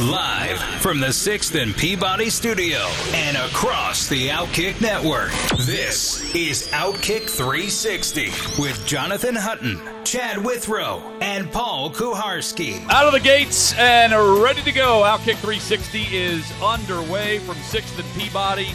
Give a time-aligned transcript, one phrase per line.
[0.00, 2.78] Live from the 6th and Peabody studio
[3.12, 5.30] and across the Outkick network.
[5.66, 8.26] This is Outkick 360
[8.60, 12.84] with Jonathan Hutton, Chad Withrow, and Paul Kuharsky.
[12.90, 14.12] Out of the gates and
[14.42, 15.02] ready to go.
[15.04, 18.72] Outkick 360 is underway from 6th and Peabody.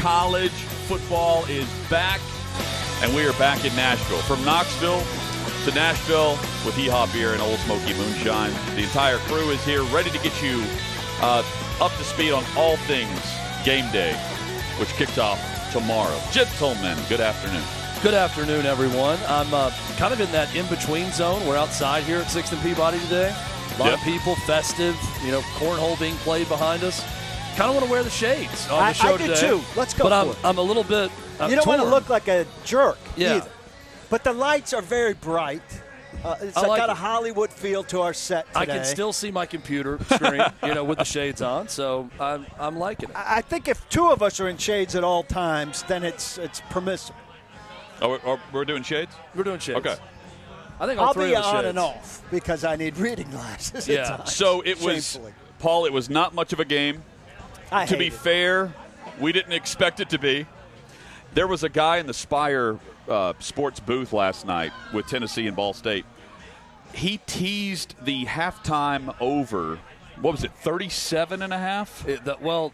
[0.00, 2.20] College football is back,
[3.02, 4.18] and we are back in Nashville.
[4.18, 5.02] From Knoxville
[5.64, 6.32] to Nashville
[6.66, 8.52] with Yeehaw Beer and Ole Smoky Moonshine.
[8.74, 10.62] The entire crew is here ready to get you
[11.20, 11.44] uh,
[11.80, 13.20] up to speed on all things
[13.64, 14.12] game day,
[14.80, 15.38] which kicks off
[15.72, 16.18] tomorrow.
[16.32, 17.62] Gentlemen, good afternoon.
[18.02, 19.18] Good afternoon, everyone.
[19.28, 21.46] I'm uh, kind of in that in between zone.
[21.46, 23.28] We're outside here at 6th and Peabody today.
[23.32, 23.98] A lot Yep.
[23.98, 27.04] of people, festive, you know, cornhole being played behind us.
[27.56, 29.40] Kind of want to wear the shades on I- the show I do today.
[29.40, 29.60] too.
[29.76, 30.36] Let's go But I'm, it.
[30.42, 31.12] I'm a little bit.
[31.38, 33.36] I'm you don't want to look like a jerk Yeah.
[33.36, 33.50] either.
[34.12, 35.62] But the lights are very bright.
[36.22, 36.94] Uh, it's I like got a.
[36.94, 38.60] Hollywood feel to our set today.
[38.60, 41.68] I can still see my computer screen, you know, with the shades on.
[41.68, 43.16] So I'm, I'm liking it.
[43.16, 46.36] I I think if two of us are in shades at all times, then it's
[46.36, 47.18] it's permissible.
[48.02, 49.12] Oh, we're, oh, we're doing shades?
[49.34, 49.78] We're doing shades.
[49.78, 49.96] Okay.
[50.78, 51.68] I think all I'll three be of the on shades.
[51.68, 53.88] and off because I need reading glasses.
[53.88, 54.00] Yeah.
[54.00, 55.32] At times, So it was, shamefully.
[55.58, 57.02] Paul, it was not much of a game.
[57.70, 58.12] I to hate be it.
[58.12, 58.74] fair,
[59.18, 60.44] we didn't expect it to be.
[61.32, 65.56] There was a guy in the Spire uh, sports booth last night with Tennessee and
[65.56, 66.04] Ball State.
[66.94, 69.78] He teased the halftime over.
[70.20, 72.06] What was it, 37 and a half?
[72.06, 72.72] It- the- well,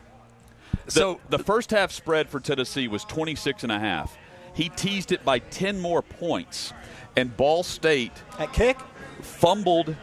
[0.87, 4.17] The- so the first half spread for Tennessee was 26 and a half.
[4.55, 6.73] He teased it by 10 more points.
[7.17, 8.77] And Ball State at kick.
[9.23, 9.97] fumbled.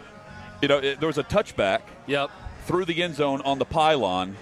[0.62, 2.30] You know, it, there was a touchback yep.
[2.66, 4.36] through the end zone on the pylon.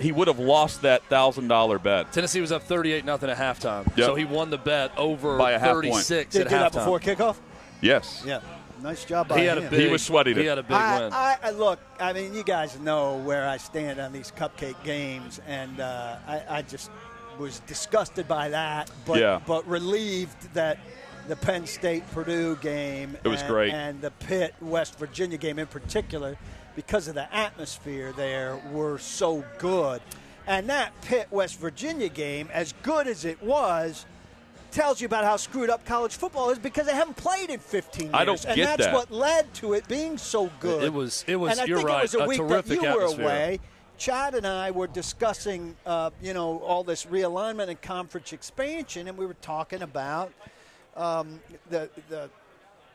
[0.00, 2.12] He would have lost that thousand dollar bet.
[2.12, 3.84] Tennessee was up 38 nothing at halftime.
[3.96, 4.06] Yep.
[4.06, 5.84] So he won the bet over By a half point.
[5.94, 7.36] 36 Did that before kickoff?
[7.80, 8.22] Yes.
[8.26, 8.40] Yeah.
[8.82, 9.70] Nice job by He had a him.
[9.70, 9.80] big.
[9.80, 11.12] He was sweating He had a big I, win.
[11.12, 11.78] I, I look.
[11.98, 16.42] I mean, you guys know where I stand on these cupcake games, and uh, I,
[16.48, 16.90] I just
[17.38, 19.40] was disgusted by that, but Yeah.
[19.46, 20.78] but relieved that
[21.28, 23.72] the Penn State Purdue game It was and, great.
[23.72, 26.36] and the Pitt West Virginia game in particular,
[26.76, 30.00] because of the atmosphere there, were so good.
[30.46, 34.06] And that Pitt West Virginia game, as good as it was,
[34.70, 38.04] tells you about how screwed up college football is because they haven't played in 15
[38.06, 38.14] years.
[38.14, 38.94] I don't and get that's that.
[38.94, 40.84] what led to it being so good.
[40.84, 42.66] It was- it was- And I you're think right, it was a, a week terrific
[42.80, 43.24] that you atmosphere.
[43.24, 43.60] were away.
[43.98, 49.18] Chad and I were discussing, uh, you know, all this realignment and conference expansion, and
[49.18, 50.32] we were talking about
[50.96, 52.30] um, the the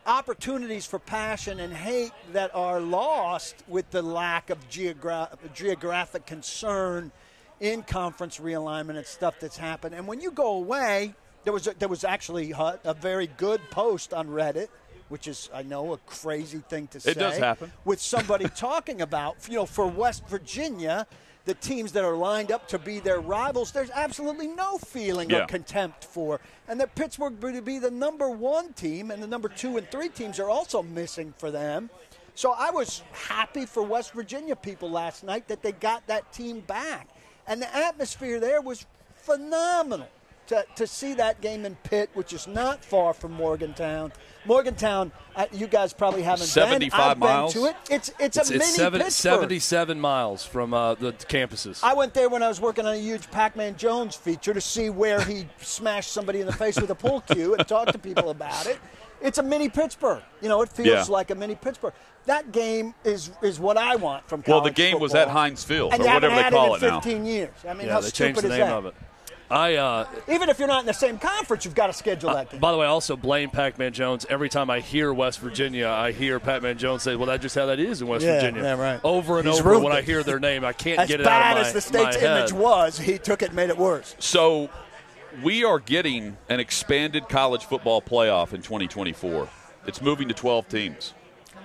[0.05, 7.11] opportunities for passion and hate that are lost with the lack of geogra- geographic concern
[7.59, 9.95] in conference realignment and stuff that's happened.
[9.95, 13.61] And when you go away, there was a, there was actually a, a very good
[13.71, 14.67] post on Reddit,
[15.09, 17.11] which is I know a crazy thing to say.
[17.11, 17.71] It does happen.
[17.85, 21.07] with somebody talking about you know for West Virginia.
[21.45, 25.43] The teams that are lined up to be their rivals, there's absolutely no feeling Yeah.
[25.43, 26.39] of contempt for.
[26.67, 30.09] And that Pittsburgh would be the number one team, and the number two and three
[30.09, 31.89] teams are also missing for them.
[32.33, 36.61] So I was happy for West Virginia people last night that they got that team
[36.61, 37.07] back.
[37.47, 40.07] And the atmosphere there was phenomenal
[40.47, 44.11] to, to see that game in Pitt, which is not far from Morgantown.
[44.45, 46.99] Morgantown, uh, you guys probably haven't 75 been.
[46.99, 47.53] I've miles?
[47.53, 47.75] been to it.
[47.89, 49.31] It's it's, it's a mini it's seven, Pittsburgh.
[49.39, 51.79] 77 miles from uh, the campuses.
[51.83, 54.89] I went there when I was working on a huge Pac-Man Jones feature to see
[54.89, 58.29] where he smashed somebody in the face with a pool cue and talk to people
[58.29, 58.77] about it.
[59.21, 60.21] It's a mini Pittsburgh.
[60.41, 61.03] You know, it feels Yeah.
[61.09, 61.93] like a mini Pittsburgh.
[62.25, 65.63] That game is is what I want from college Well, the game was at Heinz
[65.63, 66.99] Field, and or you haven't whatever they had call it it now.
[66.99, 67.49] 15 years.
[67.67, 68.73] I mean, yeah, how they stupid changed the is name that?
[68.73, 68.95] of it.
[69.49, 72.49] I uh, Even if you're not in the same conference, you've got to schedule that
[72.49, 72.59] game.
[72.59, 74.25] By the way, I also blame Pac-Man Jones.
[74.29, 77.67] Every time I hear West Virginia, I hear Pac-Man Jones say, "Well, that's just how
[77.67, 78.99] that is in West Yeah, Virginia." yeah, right.
[79.03, 81.27] Over and He's over ruined when I hear their name, I can't as get it
[81.27, 83.69] out of my, as bad as the state's image was, he took it and made
[83.69, 84.15] it worse.
[84.19, 84.69] So
[85.43, 89.47] we are getting an expanded college football playoff in 2024.
[89.85, 91.13] It's moving to 12 teams.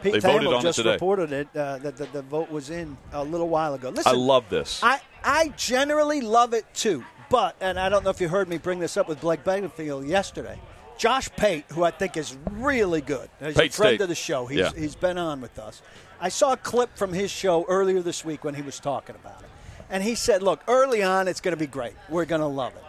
[0.02, 0.92] Pete They voted Thamel on it just today.
[0.92, 3.90] reported it uh, that the, the vote was in a little while ago.
[3.90, 4.80] Listen, I love this.
[4.82, 7.04] I, I generally love it too.
[7.30, 10.04] But, and I don't know if you heard me bring this up with Blake Bedingfield
[10.06, 10.58] yesterday,
[10.98, 14.00] Josh Pate, who I think is really good, he's Pate a friend State.
[14.02, 14.46] of the show.
[14.46, 14.70] He's, Yeah.
[14.76, 15.80] he's been on with us.
[16.20, 19.40] I saw a clip from his show earlier this week when he was talking about
[19.40, 19.48] it.
[19.88, 21.94] And he said, look, early on, it's going to be great.
[22.10, 22.84] We're going to love it.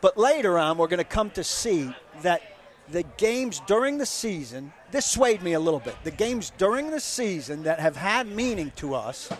[0.00, 1.90] But later on, we're going to come to see
[2.22, 2.42] that
[2.88, 5.96] the games during the season, this swayed me a little bit.
[6.04, 9.30] The games during the season that have had meaning to us,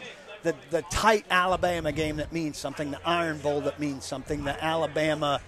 [0.43, 4.63] the, the tight Alabama game that means something, the Iron Bowl that means something, the
[4.63, 5.41] Alabama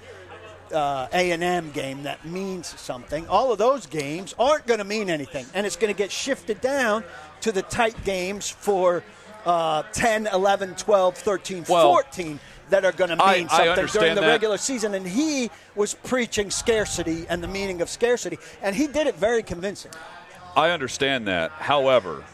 [0.73, 5.47] uh, A&M game that means something, all of those games aren't going to mean anything.
[5.55, 7.05] And it's going to get shifted down
[7.43, 9.03] to the tight games for
[9.47, 12.41] uh, 10, 11, 12, 13, Well, 14
[12.71, 14.29] that are going to mean I- I something during the that.
[14.29, 14.95] regular season.
[14.95, 18.39] And he was preaching scarcity and the meaning of scarcity.
[18.61, 19.93] And he did it very convincing.
[20.57, 21.51] I understand that.
[21.53, 22.25] However,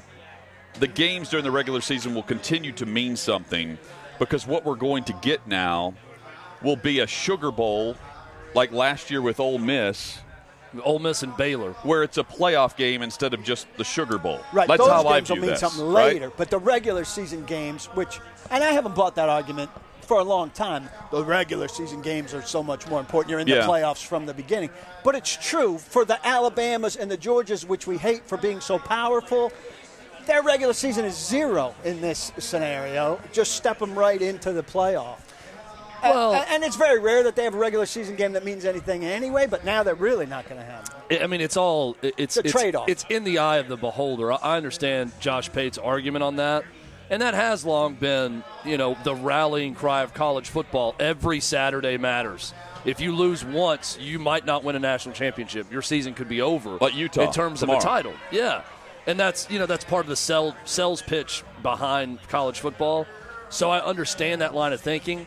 [0.80, 3.78] the games during the regular season will continue to mean something
[4.18, 5.94] because what we're going to get now
[6.62, 7.96] will be a Sugar Bowl
[8.54, 10.18] like last year with Ole Miss,
[10.82, 11.72] Ole Miss and Baylor.
[11.82, 14.40] where it's a playoff game instead of just the Sugar Bowl.
[14.52, 16.14] Right, That's those how I games view will mean this, something right?
[16.14, 16.32] later.
[16.36, 18.20] But the regular season games, which,
[18.50, 19.70] and I haven't bought that argument
[20.00, 20.88] for a long time.
[21.10, 23.30] The regular season games are so much more important.
[23.30, 23.60] You're in Yeah.
[23.62, 24.70] the playoffs from the beginning.
[25.02, 28.78] But it's true for the Alabamas and the Georgias, which we hate for being so
[28.78, 29.50] powerful.
[30.26, 33.20] Their regular season is zero in this scenario.
[33.32, 35.18] Just step them right into the playoff.
[36.02, 38.64] Well- and, and it's very rare that they have a regular season game that means
[38.64, 39.46] anything anyway.
[39.46, 40.94] But now they're really not going to have.
[41.10, 41.22] it.
[41.22, 42.88] I mean, it's all it's It's a trade-off.
[42.88, 44.32] It's in the eye of the beholder.
[44.32, 46.64] I- I understand Josh Pate's argument on that,
[47.10, 50.94] and that has long been, you know, the rallying cry of college football.
[50.98, 52.54] Every Saturday matters.
[52.86, 55.72] If you lose once, you might not win a national championship.
[55.72, 56.76] Your season could be over.
[56.76, 57.78] But Utah in terms tomorrow.
[57.78, 58.12] of a title.
[58.30, 58.60] Yeah,
[59.06, 63.06] and that's you know that's part of the sell, sales pitch behind college football.
[63.48, 65.26] So I understand that line of thinking.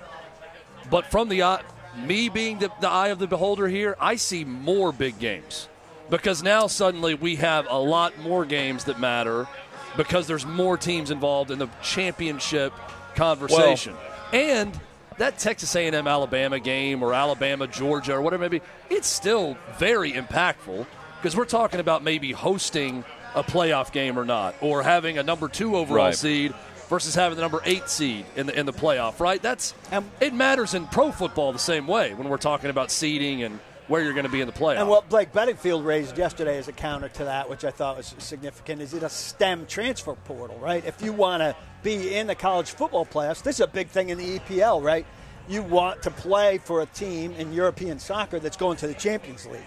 [0.89, 1.63] But from the eye,
[2.05, 5.67] me being the, the eye of the beholder here, I see more big games
[6.09, 9.47] because now suddenly we have a lot more games that matter
[9.95, 12.73] because there's more teams involved in the championship
[13.15, 13.95] conversation.
[14.31, 14.79] and
[15.17, 19.57] that Texas A&M Alabama game or Alabama Georgia or whatever it may be, it's still
[19.79, 20.85] very impactful
[21.17, 23.03] because we're talking about maybe hosting
[23.35, 26.15] a playoff game or not, or having a number two overall Right.
[26.15, 26.53] seed
[26.89, 29.19] versus having the number eight seed in the in the playoff.
[29.19, 29.41] Right?
[29.41, 33.43] That's And- it matters in pro football the same way when we're talking about seeding
[33.43, 34.79] and where you're going to be in the playoff.
[34.79, 38.13] And what Blake Bedingfield raised yesterday as a counter to that, which I thought was
[38.17, 40.83] significant, is it a STEM transfer portal, right?
[40.85, 44.09] If you want to be in the college football playoffs, this is a big thing
[44.09, 45.05] in the EPL, right?
[45.47, 49.45] You want to play for a team in European soccer that's going to the Champions
[49.45, 49.61] League.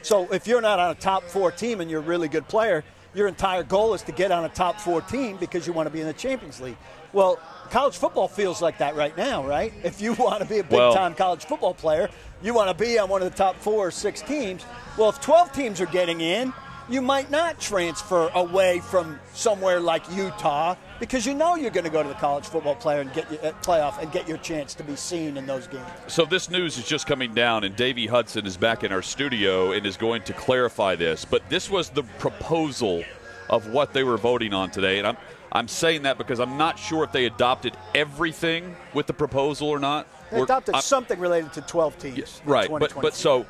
[0.00, 2.82] So if you're not on a top four team and you're a really good player,
[3.16, 5.90] your entire goal is to get on a top four team because you want to
[5.90, 6.76] be in the Champions League.
[7.14, 7.40] Well,
[7.70, 9.72] college football feels like that right now, right?
[9.82, 12.10] If you want to be a big Well- time college football player,
[12.42, 14.64] you want to be on one of the top four or six teams.
[14.98, 16.52] Well, if 12 teams are getting in,
[16.90, 21.90] you might not transfer away from somewhere like Utah because you know you're going to
[21.90, 24.74] go to the college football player and get your, uh, playoff and get your chance
[24.74, 25.86] to be seen in those games.
[26.06, 29.72] So this news is just coming down, and Davey Hudson is back in our studio
[29.72, 31.24] and is going to clarify this.
[31.24, 33.04] But this was the proposal
[33.48, 35.16] of what they were voting on today, and I'm
[35.52, 39.78] I'm saying that because I'm not sure if they adopted everything with the proposal or
[39.78, 40.06] not.
[40.30, 42.42] They adopted something related to 12 teams.
[42.44, 43.46] in right, but but so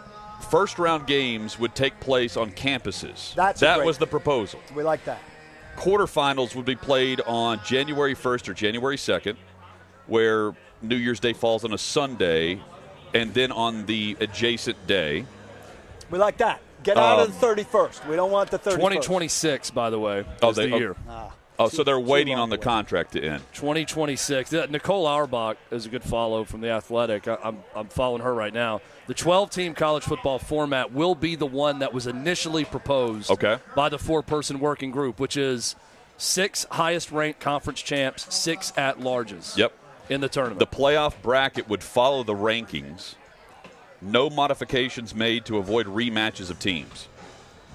[0.50, 3.34] first round games would take place on campuses.
[3.34, 4.60] That's that was the proposal.
[4.74, 5.20] we like that.
[5.76, 9.36] Quarterfinals would be played on January 1st or January 2nd,
[10.06, 12.60] where New Year's Day falls on a Sunday,
[13.14, 15.24] and then on the adjacent day.
[16.10, 16.60] We like that.
[16.82, 18.06] Get out Um, of the 31st.
[18.08, 18.76] We don't want the 31st.
[18.76, 20.78] 2026, by the way, Oh, is they- the oh.
[20.78, 20.96] year.
[21.58, 22.62] Oh, so they're Too- too waiting on the away.
[22.64, 23.42] contract to end.
[23.54, 24.52] 2026.
[24.52, 27.26] Uh, Nicole Auerbach is a good follow from the Athletic.
[27.28, 28.80] I, I'm, I'm following her right now.
[29.06, 33.58] The 12 team college football format will be the one that was initially proposed Okay.
[33.74, 35.76] by the four person working group, which is
[36.18, 39.56] six highest ranked conference champs, six at larges.
[39.56, 39.72] Yep.
[40.08, 40.60] In the tournament.
[40.60, 43.14] The playoff bracket would follow the rankings.
[44.02, 47.08] No modifications made to avoid rematches of teams.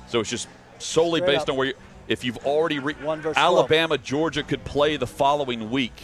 [0.08, 0.48] So it's just
[0.80, 1.50] solely Straight based up.
[1.50, 1.74] on where you.
[2.08, 6.02] If you've already re- One versus Alabama, Georgia could play the following week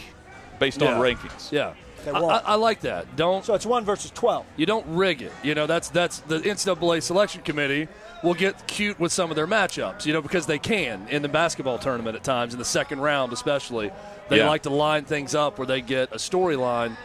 [0.58, 1.52] based on rankings.
[1.52, 1.74] yeah.
[2.06, 2.10] I.
[2.10, 3.16] I, I like that.
[3.16, 4.46] Don't So it's 1 versus 12.
[4.56, 5.32] You don't rig it.
[5.42, 7.88] You know, that's that's the NCAA selection committee
[8.22, 11.28] will get cute with some of their matchups, you know, because they can in the
[11.28, 13.90] basketball tournament at times, in the second round especially.
[14.28, 14.48] They Yeah.
[14.48, 16.96] like to line things up where they get a storyline.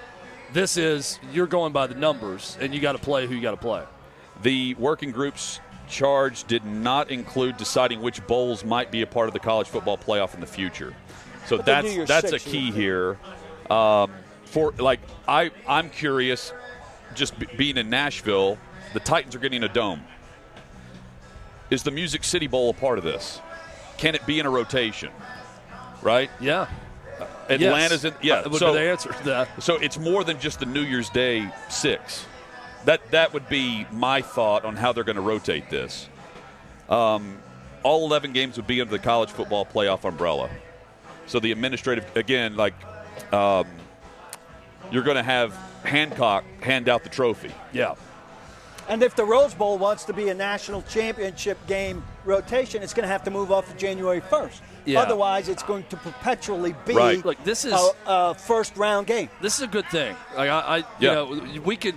[0.53, 3.83] This is you're going by the numbers and you gotta play who you gotta play.
[4.43, 5.59] The working group's
[5.93, 9.97] charge did not include deciding which bowls might be a part of the college football
[9.97, 10.93] playoff in the future.
[11.47, 12.75] So But that's that's a key years.
[12.75, 13.17] here.
[13.77, 14.11] Um,
[14.45, 16.51] for like I I'm curious,
[17.15, 18.57] just b- being in Nashville,
[18.93, 20.03] the Titans are getting a dome.
[21.69, 23.39] Is the Music City Bowl a part of this?
[23.97, 25.09] Can it be in a rotation?
[26.01, 26.29] Right?
[26.39, 26.67] Yeah.
[27.49, 28.05] Atlanta's yes.
[28.05, 28.13] in.
[28.21, 29.63] Yeah, Uh, so, the answer to that.
[29.63, 32.25] so it's more than just the New Year's Day six.
[32.85, 36.07] That that would be my thought on how they're going to rotate this.
[36.89, 37.37] Um,
[37.83, 40.49] all 11 games would be under the college football playoff umbrella.
[41.27, 42.73] So the administrative, again, like
[43.33, 43.67] um,
[44.91, 47.51] you're going to have Hancock hand out the trophy.
[47.71, 47.95] Yeah.
[48.89, 53.03] And if the Rose Bowl wants to be a national championship game rotation, it's going
[53.03, 54.59] to have to move off to January 1st.
[54.85, 54.99] Yeah.
[55.01, 57.25] Otherwise, it's going to perpetually be Right.
[57.25, 59.29] Look, this is- a, a first round game.
[59.41, 60.13] This is a good thing.
[60.35, 61.13] Like I, I you Yeah.
[61.13, 61.95] know, we could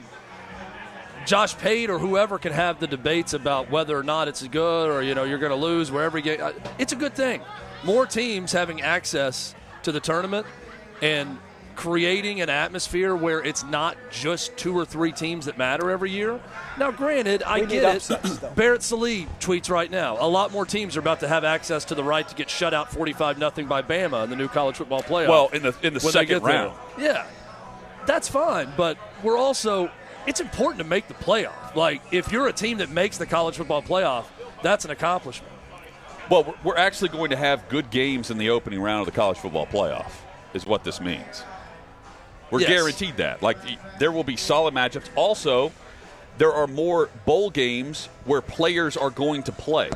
[1.26, 5.02] Josh Pate or whoever can have the debates about whether or not it's good or
[5.02, 6.40] you know you're going to lose wherever you get.
[6.40, 7.42] Uh, it's a good thing.
[7.85, 10.47] More teams having access to the tournament
[11.02, 11.38] and
[11.75, 16.40] creating an atmosphere where it's not just two or three teams that matter every year.
[16.78, 17.97] Now, granted, I We need get it.
[17.97, 18.50] upsets, though.
[18.56, 20.16] Barrett Sallee tweets right now.
[20.18, 22.73] A lot more teams are about to have access to the right to get shut
[22.73, 25.28] out 45 nothing by Bama in the new college football playoff.
[25.28, 26.73] Well, in the in the second round.
[26.99, 27.26] Yeah,
[28.06, 29.90] that's fine, but we're also
[30.26, 31.75] it's important to make the playoff.
[31.75, 34.25] Like if you're a team that makes the college football playoff,
[34.62, 35.52] that's an accomplishment.
[36.30, 39.18] Well, we're- we're actually going to have good games in the opening round of the
[39.18, 40.11] college football playoff,
[40.54, 41.45] is what this means.
[42.50, 42.68] We're Yes.
[42.71, 43.42] guaranteed that.
[43.42, 43.59] Like,
[43.99, 45.09] there will be solid matchups.
[45.14, 45.73] Also,
[46.38, 49.90] there are more bowl games where players are going to play.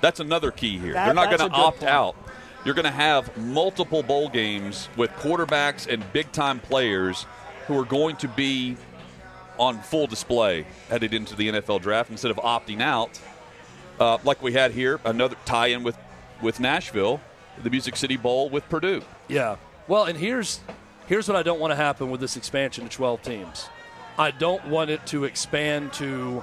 [0.00, 0.94] That's another key here.
[0.94, 1.90] That- They're not going to opt point.
[1.90, 2.16] out.
[2.64, 7.24] You're going to have multiple bowl games with quarterbacks and big time players
[7.66, 8.76] who are going to be
[9.60, 13.20] on full display headed into the NFL draft instead of opting out
[14.00, 15.96] uh, like we had here, another tie-in with
[16.40, 17.20] with Nashville,
[17.62, 19.02] the Music City Bowl with Purdue.
[19.28, 19.56] Yeah.
[19.86, 20.60] Well, and here's
[21.06, 23.68] here's what I don't want to happen with this expansion to 12 teams.
[24.18, 26.42] I don't want it to expand to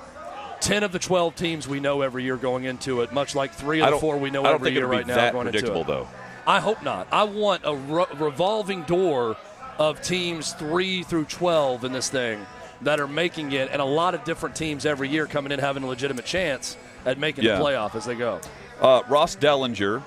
[0.61, 3.81] 10 of the 12 teams we know every year going into it, much like three
[3.81, 5.87] of the four we know every year right now going into it.
[5.87, 6.07] though.
[6.45, 7.07] I hope not.
[7.11, 9.35] I want a re- revolving door
[9.77, 12.45] of teams 3 through 12 in this thing
[12.81, 15.83] that are making it, and a lot of different teams every year coming in having
[15.83, 17.57] a legitimate chance at making Yeah.
[17.57, 18.39] the playoff as they go.
[18.81, 20.03] Uh, Ross Dellenger,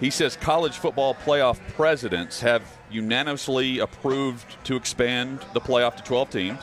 [0.00, 6.30] he says college football playoff presidents have unanimously approved to expand the playoff to 12
[6.30, 6.62] teams.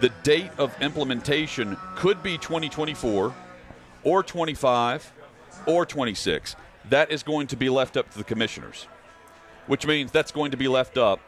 [0.00, 3.34] The date of implementation could be 2024
[4.02, 5.12] or 25
[5.66, 6.56] or 26.
[6.90, 8.86] That is going to be left up to the commissioners,
[9.66, 11.20] which means that's going to be left up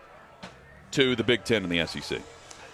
[0.92, 2.20] to the Big Ten and the SEC.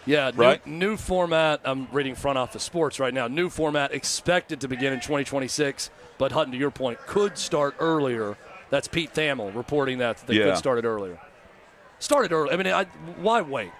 [0.04, 0.64] Yeah, Right.
[0.66, 1.60] new, new format.
[1.64, 3.28] I'm reading front office sports right now.
[3.28, 8.36] New format expected to begin in 2026, but Hutton, to your point, could start earlier.
[8.70, 10.46] That's Pete Thamel reporting that, they Yeah.
[10.46, 11.18] could start it earlier.
[12.00, 12.52] Started early.
[12.52, 12.84] I mean, I,
[13.20, 13.70] why wait?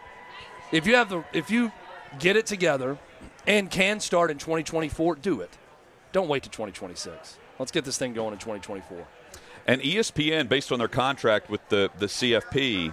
[0.70, 1.72] If you have the, if you
[2.20, 2.98] get it together
[3.46, 5.50] and can start in 2024, do it.
[6.12, 7.38] Don't wait to 2026.
[7.58, 9.06] Let's get this thing going in 2024.
[9.66, 12.92] And ESPN, based on their contract with the, the CFP,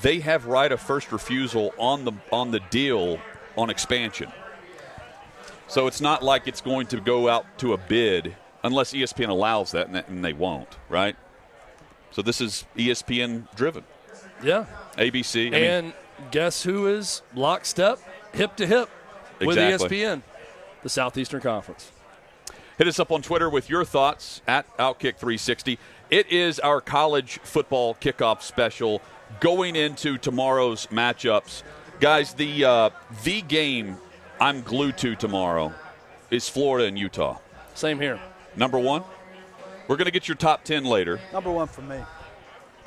[0.00, 3.18] they have right of first refusal on the on the deal
[3.56, 4.32] on expansion.
[5.68, 9.72] So it's not like it's going to go out to a bid unless ESPN allows
[9.72, 11.16] that, and, that, and they won't, right?
[12.10, 13.84] So this is ESPN driven.
[14.42, 14.66] Yeah.
[14.96, 15.46] ABC.
[15.46, 15.92] I mean, And
[16.30, 17.98] guess who is lockstep,
[18.32, 18.90] hip to hip
[19.40, 19.98] with Exactly.
[20.00, 20.22] ESPN?
[20.82, 21.90] The Southeastern Conference.
[22.76, 25.78] Hit us up on Twitter with your thoughts at Outkick360.
[26.10, 29.00] It is our college football kickoff special
[29.40, 31.62] going into tomorrow's matchups.
[32.00, 32.90] Guys, the uh,
[33.24, 33.96] the game
[34.40, 35.72] I'm glued to tomorrow
[36.30, 37.38] is Florida and Utah.
[37.74, 38.20] Same here.
[38.56, 39.04] Number one.
[39.88, 41.20] We're going to get your top ten later.
[41.32, 41.96] Number one for me.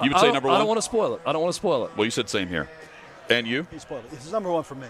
[0.02, 0.56] You would I say number one.
[0.56, 1.22] I don't want to spoil it.
[1.25, 1.92] I don't want to spoil it.
[1.96, 2.70] well, you said same here.
[3.30, 3.68] And you?
[3.72, 4.14] He spoiled it.
[4.14, 4.88] It's number one for me.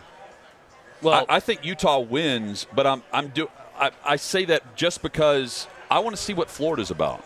[1.02, 5.02] Well, I, I think Utah wins, but I'm I'm do I, I say that just
[5.02, 7.24] because I want to see what Florida's about.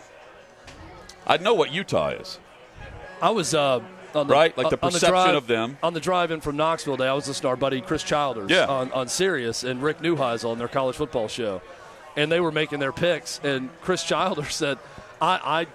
[1.26, 2.40] I know what Utah is.
[3.22, 4.58] I was uh, on the, Right?
[4.58, 5.78] Like the on perception drive, of them.
[5.84, 6.98] on the drive in from Knoxville.
[6.98, 8.66] Day, I was listening to our buddy Chris Childers Yeah.
[8.68, 11.62] on on Sirius and Rick Neuheisel on their college football show,
[12.18, 13.40] and they were making their picks.
[13.44, 14.78] And Chris Childers said,
[15.22, 15.68] "I." I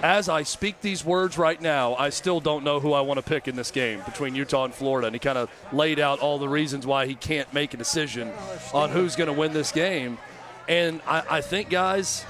[0.00, 3.22] as I speak these words right now, I still don't know who I want to
[3.24, 5.08] pick in this game between Utah and Florida.
[5.08, 8.30] And he kind of laid out all the reasons why he can't make a decision
[8.72, 10.16] on who's going to win this game.
[10.68, 12.24] And I, I think, guys,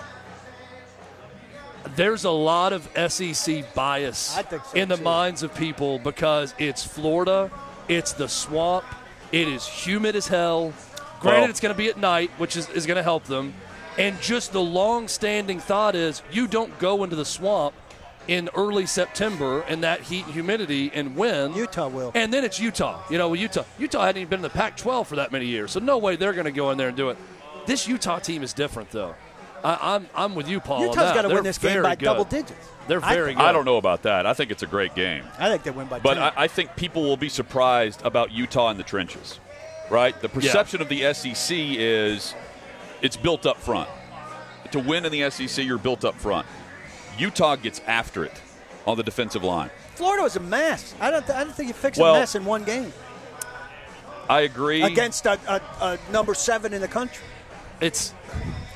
[1.97, 5.02] there's a lot of SEC bias so, in the too.
[5.02, 7.50] minds of people because it's Florida,
[7.88, 8.85] it's the swamp,
[9.32, 10.73] it is humid as hell.
[11.20, 13.54] Granted, Well- it's going to be at night, which is, is going to help them.
[13.97, 17.75] And just the long standing thought is you don't go into the swamp
[18.28, 21.54] in early September in that heat and humidity and win.
[21.54, 22.12] Utah will.
[22.14, 23.00] And then it's Utah.
[23.11, 23.64] You know, Utah.
[23.78, 26.35] Utah hadn't even been in the Pac-12 for that many years, so no way they're
[26.35, 27.18] going to go in there and do it.
[27.66, 29.14] This Utah team is different, though.
[29.64, 30.82] I, I'm I'm with you, Paul.
[30.82, 32.04] Utah's got to win this game very by good.
[32.04, 32.52] double digits.
[32.86, 33.38] They're very think.
[33.38, 33.44] good.
[33.44, 34.24] I don't know about that.
[34.24, 35.24] I think it's a great game.
[35.38, 36.22] I think they win by But 10.
[36.22, 39.38] I, I think people will be surprised about Utah in the trenches,
[39.90, 40.18] right?
[40.22, 42.34] The perception of the SEC is
[43.02, 43.90] it's built up front.
[44.72, 46.46] To win in the SEC, you're built up front.
[47.18, 48.40] Utah gets after it
[48.86, 49.70] on the defensive line.
[49.96, 50.94] Florida was a mess.
[51.00, 51.26] I don't.
[51.26, 52.92] Th- I don't think you fix Well- a mess in one game
[54.30, 54.82] I agree.
[54.82, 57.24] against a, a, a number seven in the country.
[57.80, 58.12] It's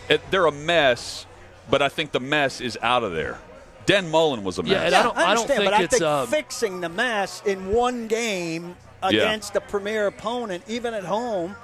[0.08, 1.26] It- they're a mess,
[1.70, 3.38] but I think the mess is out of there.
[3.86, 4.72] Dan Mullen was a mess.
[4.72, 6.88] Yeah, yeah, I don't- I don't understand, think but I it's, think um, fixing the
[6.88, 11.56] mess in one game against a premier opponent, even at home,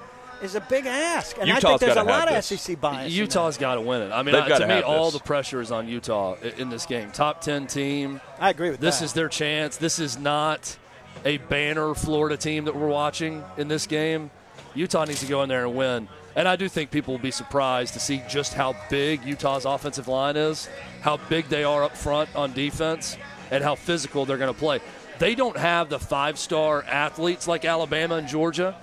[0.42, 1.36] is a big ask.
[1.38, 2.60] And I think there's a gotta have lot of this.
[2.60, 3.12] SEC bias.
[3.12, 4.12] Utah's got to win it.
[4.12, 7.10] I mean, I, gotta me, have all the pressure is on Utah in this game.
[7.10, 8.20] Top ten team.
[8.38, 8.86] I agree with that.
[8.86, 9.04] This that.
[9.06, 9.76] is their chance.
[9.76, 10.76] This is not
[11.24, 14.30] a banner Florida team that we're watching in this game.
[14.74, 16.08] Utah needs to go in there and win.
[16.36, 20.08] And I do think people will be surprised to see just how big Utah's offensive
[20.08, 20.68] line is,
[21.00, 23.16] how big they are up front on defense,
[23.50, 24.80] and how physical they're going to play.
[25.18, 28.76] They don't have the five star athletes like Alabama and Georgia.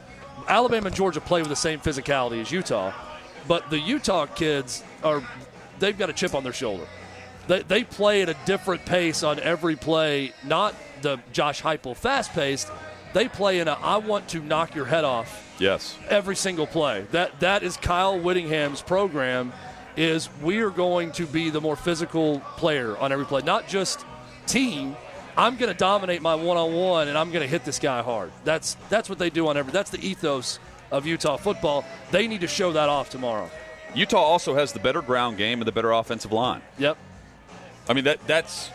[0.48, 2.94] Alabama and Georgia play with the same physicality as Utah,
[3.48, 5.24] but the Utah kids are,
[5.80, 6.86] they've got a chip on their shoulder.
[7.48, 12.34] They, they play at a different pace on every play, not the Josh Heupel fast
[12.34, 12.70] paced.
[13.16, 15.98] They play in a I want to knock your head off Yes.
[16.10, 17.06] every single play.
[17.12, 19.54] That that is Kyle Whittingham's program.
[19.96, 24.06] Is we are going to be the more physical player on every play, not just
[24.48, 24.98] team.
[25.38, 28.02] I'm going to dominate my one on one, and I'm going to hit this guy
[28.02, 28.34] hard.
[28.44, 29.72] That's that's what they do on every.
[29.72, 30.60] That's the ethos
[30.92, 31.86] of Utah football.
[32.12, 33.50] They need to show that off tomorrow.
[33.94, 36.62] Utah also has the better ground game and the better offensive line.
[36.78, 36.98] Yep.
[37.88, 38.70] I mean that that's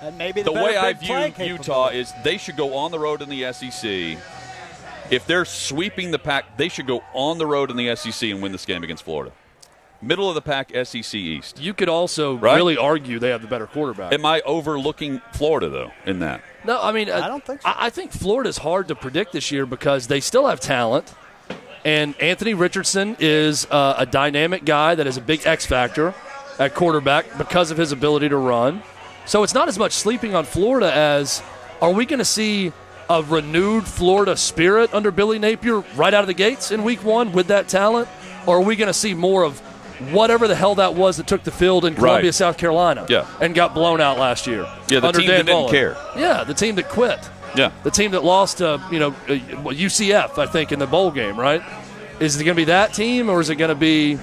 [0.00, 3.22] and maybe the, the way I view Utah is they should go on the road
[3.22, 4.18] in the SEC.
[5.10, 8.40] If they're sweeping the pack, they should go on the road in the SEC and
[8.40, 9.32] win this game against Florida.
[10.02, 11.60] Middle of the pack SEC East.
[11.60, 12.56] You could also Right?
[12.56, 14.12] really argue they have the better quarterback.
[14.14, 16.42] Am I overlooking Florida though in that?
[16.64, 17.68] No, I mean, I don't think so.
[17.68, 21.12] I, I think Florida's hard to predict this year because they still have talent,
[21.84, 26.14] and Anthony Richardson is uh, a dynamic guy that is a big X factor
[26.58, 28.82] at quarterback because of his ability to run.
[29.30, 31.40] So it's not as much sleeping on Florida as
[31.80, 32.72] are we going to see
[33.08, 37.30] a renewed Florida spirit under Billy Napier right out of the gates in Week One
[37.30, 38.08] with that talent,
[38.44, 39.60] or are we going to see more of
[40.10, 42.34] whatever the hell that was that took the field in Columbia, Right.
[42.34, 43.24] South Carolina, Yeah.
[43.40, 44.66] and got blown out last year?
[44.88, 45.96] Yeah, the under team Dan that didn't care.
[46.16, 47.20] Yeah, the team that quit.
[47.54, 47.70] Yeah.
[47.84, 49.34] The team that lost, uh, you know, uh,
[49.70, 51.62] UCF, I think, in the bowl game, right?
[52.18, 54.18] Is it going to be that team, or is it going to be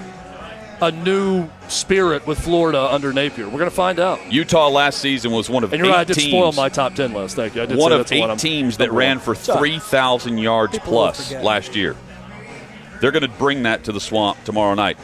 [0.80, 3.46] a new spirit with Florida under Napier?
[3.46, 4.32] We're going to find out.
[4.32, 6.68] Utah last season was one of And you're eight right, I did teams, spoil my
[6.68, 7.36] top ten list.
[7.36, 7.62] Thank you.
[7.62, 9.78] I did one of that's the one eight I'm- teams that number ran for three
[9.78, 11.96] thousand yards People plus last year.
[13.00, 14.98] They're going to bring that to the swamp tomorrow night.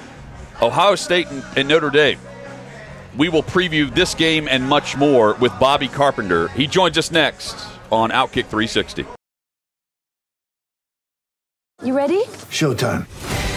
[0.61, 2.19] Ohio State and, and Notre Dame.
[3.17, 6.49] We will preview this game and much more with Bobby Carpenter.
[6.49, 7.57] He joins us next
[7.93, 9.07] on Outkick 360.
[11.85, 12.23] You ready?
[12.51, 13.07] Showtime.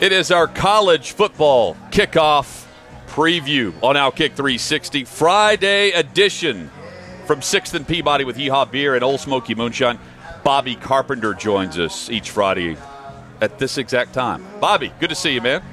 [0.00, 2.66] It is our college football kickoff
[3.08, 6.70] preview on Outkick 360 Friday edition
[7.26, 9.98] from 6th and Peabody with Yeehaw Beer and Ole Smoky Moonshine.
[10.44, 12.76] Bobby Carpenter joins us each Friday
[13.40, 14.46] at this exact time.
[14.60, 15.64] Bobby, good to see you, man.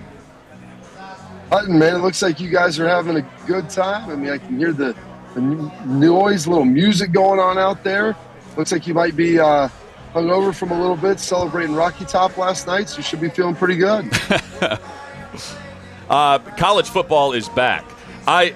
[1.51, 4.09] Hutton, man, it looks like you guys are having a good time.
[4.09, 4.95] I mean, I can hear the,
[5.35, 5.41] the
[5.85, 8.17] noise, little music going on out there.
[8.57, 9.69] Looks like you might be uh,
[10.15, 13.55] hungover from a little bit, celebrating Rocky Top last night, so you should be feeling
[13.55, 14.11] pretty good.
[16.07, 17.83] Uh, college football is back.
[18.27, 18.53] I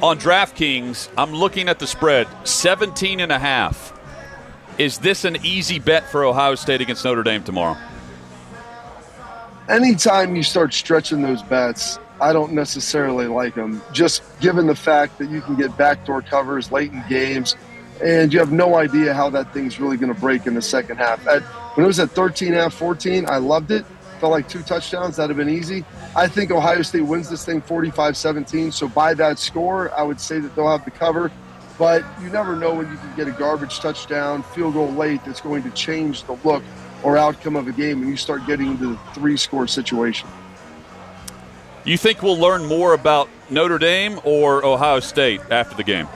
[0.00, 3.92] on DraftKings, I'm looking at the spread, 17 and a half.
[4.78, 7.76] Is this an easy bet for Ohio State against Notre Dame tomorrow?
[9.68, 13.82] Anytime you start stretching those bets, I don't necessarily like them.
[13.92, 17.54] Just given the fact that you can get backdoor covers late in games,
[18.02, 20.96] and you have no idea how that thing's really going to break in the second
[20.96, 21.26] half.
[21.26, 21.42] At,
[21.76, 23.84] when it was at 13 half 14, I loved it.
[24.20, 25.16] Felt like two touchdowns.
[25.16, 25.84] That'd have been easy.
[26.16, 28.72] I think Ohio State wins this thing 45 17.
[28.72, 31.30] So by that score, I would say that they'll have the cover.
[31.78, 35.40] But you never know when you can get a garbage touchdown, field goal late that's
[35.40, 36.64] going to change the look
[37.04, 40.28] or outcome of a game when you start getting into the three score situation.
[41.84, 46.08] You think we'll learn more about Notre Dame or Ohio State after the game?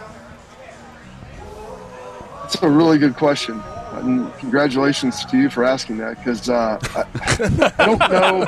[2.53, 3.63] That's a really good question.
[3.93, 8.45] And congratulations to you for asking that because uh, I, I, don't know.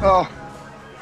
[0.00, 0.30] Oh,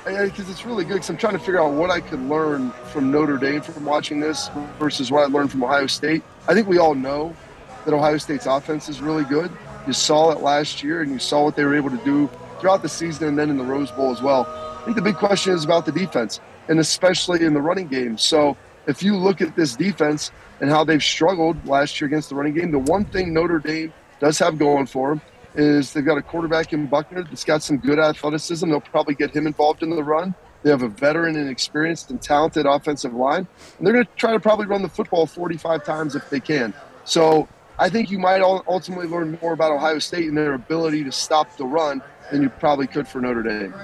[0.05, 3.13] because it's really good because I'm trying to figure out what I could learn from
[3.13, 6.25] Notre Dame from watching this versus what I learned from Ohio State.
[6.49, 7.37] I think we all know
[7.85, 9.53] that Ohio State's offense is really good.
[9.87, 12.29] You saw it last year and you saw what they were able to do
[12.59, 14.49] throughout the season and then in the Rose Bowl as well.
[14.81, 18.19] I think the big question is about the defense and especially in the running game.
[18.19, 18.57] So
[18.87, 22.55] if you look at this defense and how they've struggled last year against the running
[22.55, 25.21] game, the one thing Notre Dame does have going for them
[25.55, 28.69] is they've got a quarterback in Buchner that's got some good athleticism.
[28.69, 30.35] They'll probably get him involved in the run.
[30.63, 33.47] They have a veteran and experienced and talented offensive line,
[33.79, 36.75] and they're going to try to probably run the football 45 times if they can.
[37.05, 41.13] So I think you might ultimately learn more about Ohio State and their ability to
[41.13, 43.75] stop the run than you probably could for Notre Dame.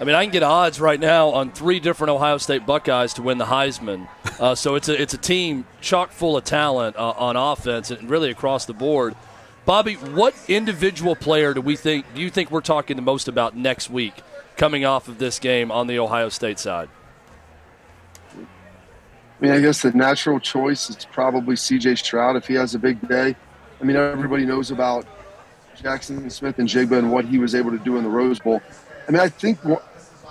[0.00, 3.22] I mean, I can get odds right now on three different Ohio State Buckeyes to
[3.22, 4.08] win the Heisman.
[4.38, 8.08] Uh, so it's a it's a team chock full of talent uh, on offense and
[8.08, 9.16] really across the board.
[9.64, 13.56] Bobby, what individual player do we think do you think we're talking the most about
[13.56, 14.14] next week
[14.56, 16.88] coming off of this game on the Ohio State side?
[18.36, 21.96] I mean, I guess the natural choice is probably C.J.
[21.96, 23.36] Stroud if he has a big day.
[23.80, 25.06] I mean, everybody knows about
[25.76, 28.60] Jaxon Smith-Njigba and what he was able to do in the Rose Bowl.
[29.08, 29.58] I mean, I think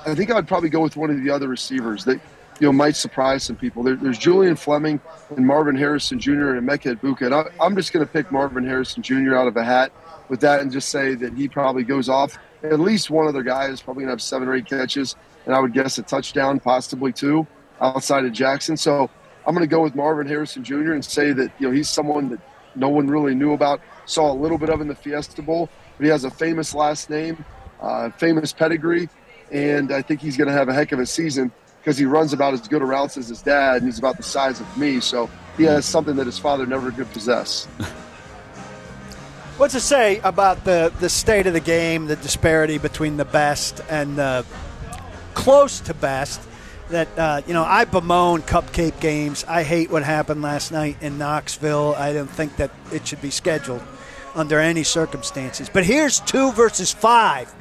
[0.05, 2.19] I think I'd probably go with one of the other receivers that
[2.59, 3.81] you know might surprise some people.
[3.81, 5.01] There, there's Julian Fleming
[5.35, 6.53] and Marvin Harrison Jr.
[6.53, 7.25] and Emeka Egbuka.
[7.25, 9.35] And I, am just going to pick Marvin Harrison Jr.
[9.35, 9.91] out of a hat
[10.29, 12.37] with that and just say that he probably goes off.
[12.63, 15.55] At least one other guy is probably going to have seven or eight catches, and
[15.55, 17.47] I would guess a touchdown, possibly two,
[17.81, 18.77] outside of Jaxon.
[18.77, 19.09] So
[19.45, 20.93] I'm going to go with Marvin Harrison Jr.
[20.93, 22.39] and say that you know he's someone that
[22.75, 26.03] no one really knew about, saw a little bit of in the Fiesta Bowl, but
[26.03, 27.43] he has a famous last name,
[27.81, 29.09] uh, famous pedigree,
[29.51, 32.33] and I think he's going to have a heck of a season because he runs
[32.33, 34.99] about as good a routes as his dad, and he's about the size of me.
[34.99, 37.65] So he has something that his father never could possess.
[39.57, 43.81] What's to say about the, the state of the game, the disparity between the best
[43.89, 44.45] and the
[45.33, 46.41] close to best?
[46.89, 49.43] That uh, you know, I bemoan cupcake games.
[49.45, 51.95] I hate what happened last night in Knoxville.
[51.97, 53.81] I don't think that it should be scheduled
[54.35, 55.69] under any circumstances.
[55.69, 57.53] But here's two versus five,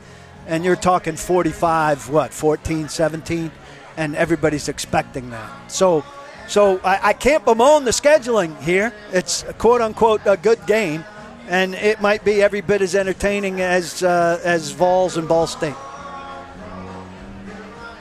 [0.46, 3.50] and you're talking 45, what, 14, 17?
[3.96, 5.50] and everybody's expecting that.
[5.70, 6.04] So,
[6.48, 8.92] so I, I can't bemoan the scheduling here.
[9.12, 11.04] It's quote unquote a good game,
[11.48, 15.74] and it might be every bit as entertaining as uh, as Vols and Ball State.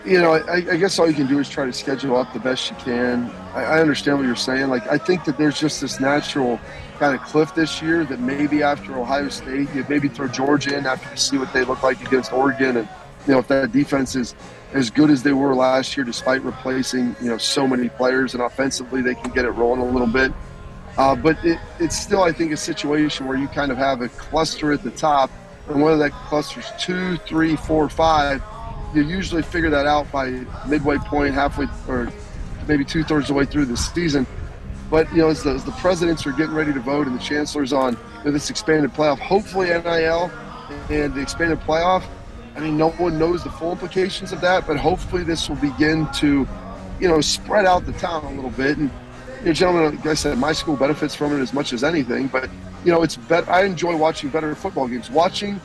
[0.06, 2.40] You know, I, I, guess all you can do is try to schedule up the
[2.40, 3.26] best you can.
[3.56, 4.70] I, I understand what you're saying.
[4.70, 6.60] Like, I think that there's just this natural
[7.00, 10.86] kind of cliff this year that maybe after Ohio State, you maybe throw Georgia in
[10.86, 12.88] after you see what they look like against Oregon, and
[13.26, 14.36] you know if that defense is
[14.74, 18.44] as good as they were last year, despite replacing you know so many players, and
[18.44, 20.32] offensively they can get it rolling a little bit.
[20.98, 24.10] Uh, but it, it's still, I think, a situation where you kind of have a
[24.10, 25.32] cluster at the top,
[25.68, 28.42] and whether that cluster is two, three, four, five,
[28.96, 30.30] you usually figure that out by
[30.68, 32.12] midway point, halfway, or
[32.68, 34.26] maybe two thirds of the way through the season.
[34.90, 37.24] But you know, as the, as the presidents are getting ready to vote and the
[37.24, 40.32] chancellors on you know, this expanded playoff, hopefully NIL
[40.90, 42.04] and the expanded playoff
[42.56, 46.10] I mean, no one knows the full implications of that, but hopefully this will begin
[46.14, 46.48] to,
[47.02, 48.78] you know, spread out the town a little bit.
[48.78, 48.90] And,
[49.42, 52.28] you know, gentlemen, like I said, my school benefits from it as much as anything.
[52.28, 52.50] But,
[52.86, 53.52] you know, it's better.
[53.52, 55.12] I enjoy watching better football games.
[55.12, 55.60] Watching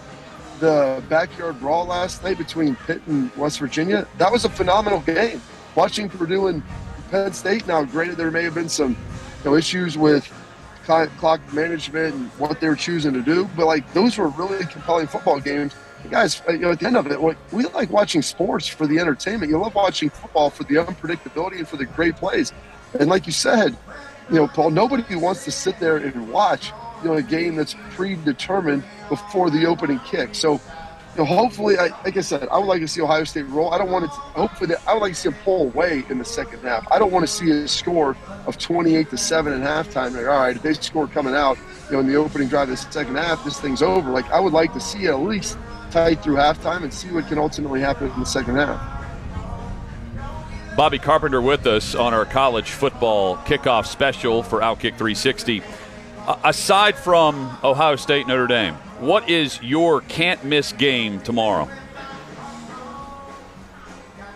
[0.61, 5.41] the backyard brawl last night between Pitt and West Virginia, that was a phenomenal game.
[5.75, 6.63] Watching Purdue and
[7.11, 7.67] Penn State.
[7.67, 8.91] Now, granted, there may have been some,
[9.45, 10.31] you know, issues with
[10.85, 15.07] clock management and what they were choosing to do, but like those were really compelling
[15.07, 15.75] football games
[16.09, 17.21] guys, uh, you know, at the end of it,
[17.53, 19.51] we like watching sports for the entertainment.
[19.51, 22.53] You love watching football for the unpredictability and for the great plays.
[22.99, 23.77] And like you said,
[24.31, 27.75] you know, Paul, nobody wants to sit there and watch, you know, a game that's
[27.91, 30.35] predetermined before the opening kick.
[30.35, 33.43] So, you know, hopefully, I, like I said, I would like to see Ohio State
[33.49, 33.75] roll.
[33.75, 34.11] I don't want to.
[34.11, 36.87] Hopefully, I would like to see them pull away in the second half.
[36.91, 40.13] I don't want to see a score of 28 to seven at halftime.
[40.13, 42.79] Like, all right, if they score coming out, you know, in the opening drive of
[42.79, 44.11] the second half, this thing's over.
[44.11, 45.59] Like, I would like to see at least
[45.91, 49.01] tight through halftime and see what can ultimately happen in the second half.
[50.77, 55.63] Bobby Carpenter with us on our college football kickoff special for Outkick 360.
[56.45, 61.69] Aside from Ohio State Notre Dame, what is your can't miss game tomorrow?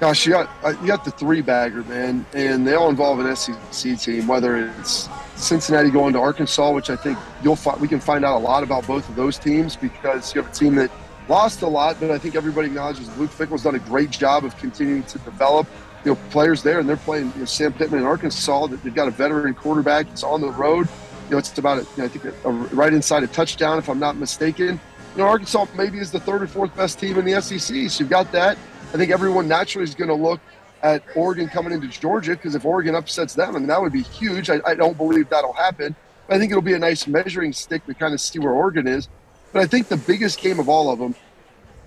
[0.00, 3.36] Gosh, you got uh, you got the three bagger, man, and they all involve an
[3.36, 4.26] SEC team.
[4.26, 8.36] Whether it's Cincinnati going to Arkansas, which I think you'll find we can find out
[8.36, 10.90] a lot about both of those teams because you have a team that
[11.28, 14.56] lost a lot, but I think everybody acknowledges Luke Fickell's done a great job of
[14.58, 15.66] continuing to develop
[16.04, 18.66] you know players there, and they're playing you know, Sam Pittman in Arkansas.
[18.66, 20.06] They've got a veteran quarterback.
[20.12, 20.88] It's on the road.
[21.30, 23.88] Know, it's about a, you know, I think a, a right inside a touchdown, if
[23.88, 24.80] I'm not mistaken.
[25.14, 27.90] You know, Arkansas maybe is the third or fourth best team in the SEC.
[27.90, 28.58] So you've got that.
[28.92, 30.40] I think everyone naturally is going to look
[30.82, 34.02] at Oregon coming into Georgia because if Oregon upsets them, I mean, that would be
[34.02, 34.50] huge.
[34.50, 35.96] I, I don't believe that'll happen.
[36.26, 38.86] But I think it'll be a nice measuring stick to kind of see where Oregon
[38.86, 39.08] is.
[39.52, 41.14] But I think the biggest game of all of them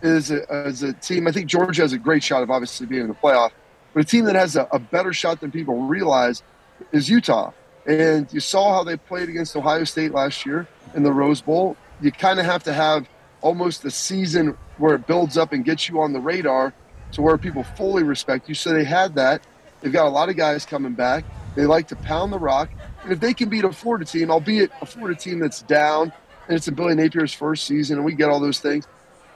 [0.02, 1.28] is as a team.
[1.28, 3.52] I think Georgia has a great shot of obviously being in the playoff,
[3.94, 6.44] but a team that has a, a better shot than people realize
[6.92, 7.52] is Utah.
[7.88, 11.78] And you saw how they played against Ohio State last year in the Rose Bowl.
[12.02, 13.08] You kind of have to have
[13.42, 16.74] almost a season where it builds up and gets you on the radar
[17.14, 18.56] to where people fully respect you.
[18.56, 19.42] So they had that.
[19.80, 21.24] They've got a lot of guys coming back.
[21.56, 22.70] They like to pound the rock.
[23.04, 26.12] And if they can beat a Florida team, albeit a Florida team that's down,
[26.48, 28.86] and it's a Billy Napier's first season, and we get all those things,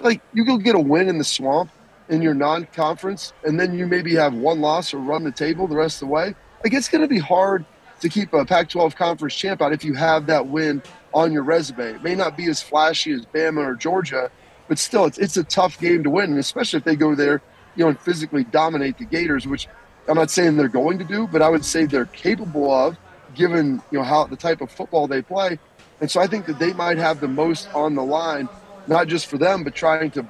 [0.01, 1.71] like you go get a win in the swamp
[2.09, 5.75] in your non-conference, and then you maybe have one loss or run the table the
[5.75, 6.35] rest of the way.
[6.63, 7.65] Like it's going to be hard
[8.01, 10.81] to keep a Pac-12 conference champ out if you have that win
[11.13, 11.95] on your resume.
[11.95, 14.29] It may not be as flashy as Bama or Georgia,
[14.67, 17.41] but still, it's, it's a tough game to win, and especially if they go there,
[17.75, 19.67] you know, and physically dominate the Gators, which
[20.07, 22.97] I'm not saying they're going to do, but I would say they're capable of,
[23.35, 25.57] given you know how the type of football they play.
[26.01, 28.49] And so I think that they might have the most on the line,
[28.87, 30.21] not just for them, but trying to,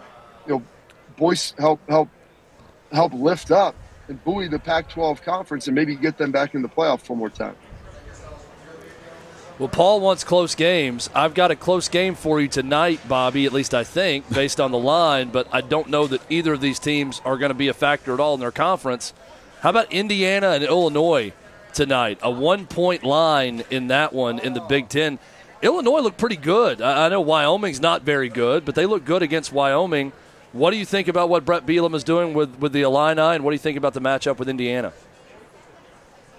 [0.45, 0.63] you know,
[1.17, 2.09] voice help help
[2.91, 3.75] help lift up
[4.11, 7.29] and buoy the Pac-12 conference and maybe get them back in the playoff one more
[7.29, 7.55] time.
[9.57, 11.09] Well, Paul wants close games.
[11.15, 14.71] I've got a close game for you tonight, Bobby, at least I think, based on
[14.71, 17.69] the line, but I don't know that either of these teams are going to be
[17.69, 19.13] a factor at all in their conference.
[19.61, 21.31] How about Indiana and Illinois
[21.73, 22.19] tonight?
[22.21, 25.19] A one point line in that one in the Big Ten.
[25.61, 26.81] Illinois looked pretty good.
[26.81, 30.11] I know Wyoming's not very good, but they look good against Wyoming.
[30.53, 33.43] What do you think about what Bret Bielema is doing with, with the Illini, and
[33.43, 34.91] what do you think about the matchup with Indiana?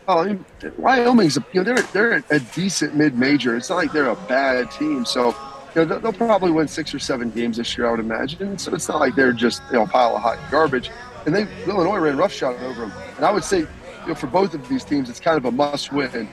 [0.06, 0.38] Oh,
[0.78, 3.56] Wyoming's a, you know they're they're a decent mid major.
[3.56, 5.04] It's not like they're a bad team.
[5.04, 5.28] So
[5.74, 8.58] you know they'll, probably win six or seven games this year, I would imagine.
[8.58, 10.90] So it's not like they're just you know a pile of hot garbage.
[11.24, 12.92] And they Illinois ran roughshod over them.
[13.16, 13.68] And I would say you
[14.08, 16.28] know for both of these teams, it's kind of a must win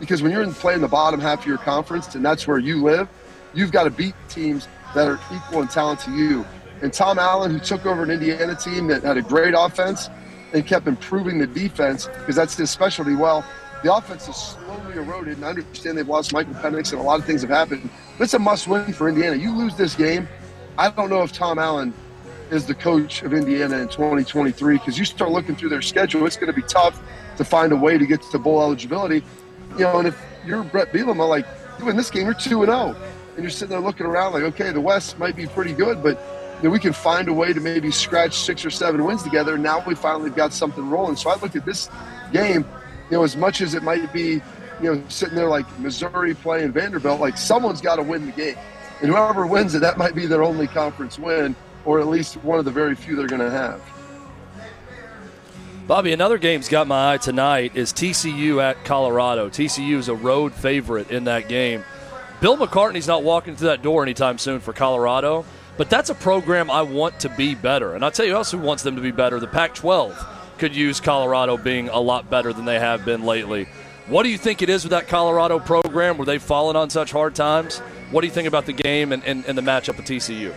[0.00, 2.82] because when you're in playing the bottom half of your conference and that's where you
[2.82, 3.08] live,
[3.54, 6.44] you've got to beat teams that are equal in talent to you.
[6.84, 10.10] And Tom Allen, who took over an Indiana team that had a great offense
[10.52, 13.14] and kept improving the defense because that's his specialty.
[13.14, 13.42] Well,
[13.82, 17.18] the offense is slowly eroded, and I understand they've lost Michael Penix and a lot
[17.18, 17.88] of things have happened.
[18.18, 19.34] But it's a must win for Indiana.
[19.36, 20.28] You lose this game,
[20.76, 21.94] I don't know if Tom Allen
[22.50, 26.36] is the coach of Indiana in 2023 because you start looking through their schedule, it's
[26.36, 27.00] going to be tough
[27.38, 29.24] to find a way to get to bowl eligibility.
[29.78, 31.46] You know, and if you're Bret Bielema, like
[31.78, 32.94] you win this game, you're two and zero,
[33.36, 36.43] and you're sitting there looking around like, okay, the West might be pretty good, but
[36.62, 39.58] know, we can find a way to maybe scratch six or seven wins together.
[39.58, 41.16] Now we finally got something rolling.
[41.16, 41.90] So I looked at this
[42.32, 42.64] game,
[43.10, 44.40] you know, as much as it might be,
[44.80, 48.56] you know, sitting there like Missouri playing Vanderbilt, like someone's got to win the game.
[49.00, 52.58] And whoever wins it, that might be their only conference win, or at least one
[52.58, 53.82] of the very few they're going to have.
[55.86, 59.50] Bobby, another game's got my eye tonight is TCU at Colorado.
[59.50, 61.84] TCU is a road favorite in that game.
[62.40, 65.44] Bill McCartney's not walking through that door anytime soon for Colorado.
[65.76, 67.94] But that's a program I want to be better.
[67.94, 69.40] And I'll tell you else who wants them to be better.
[69.40, 70.26] The Pac 12
[70.58, 73.66] could use Colorado being a lot better than they have been lately.
[74.06, 77.10] What do you think it is with that Colorado program where they've fallen on such
[77.10, 77.78] hard times?
[78.10, 80.54] What do you think about the game and, and, and the matchup with TCU?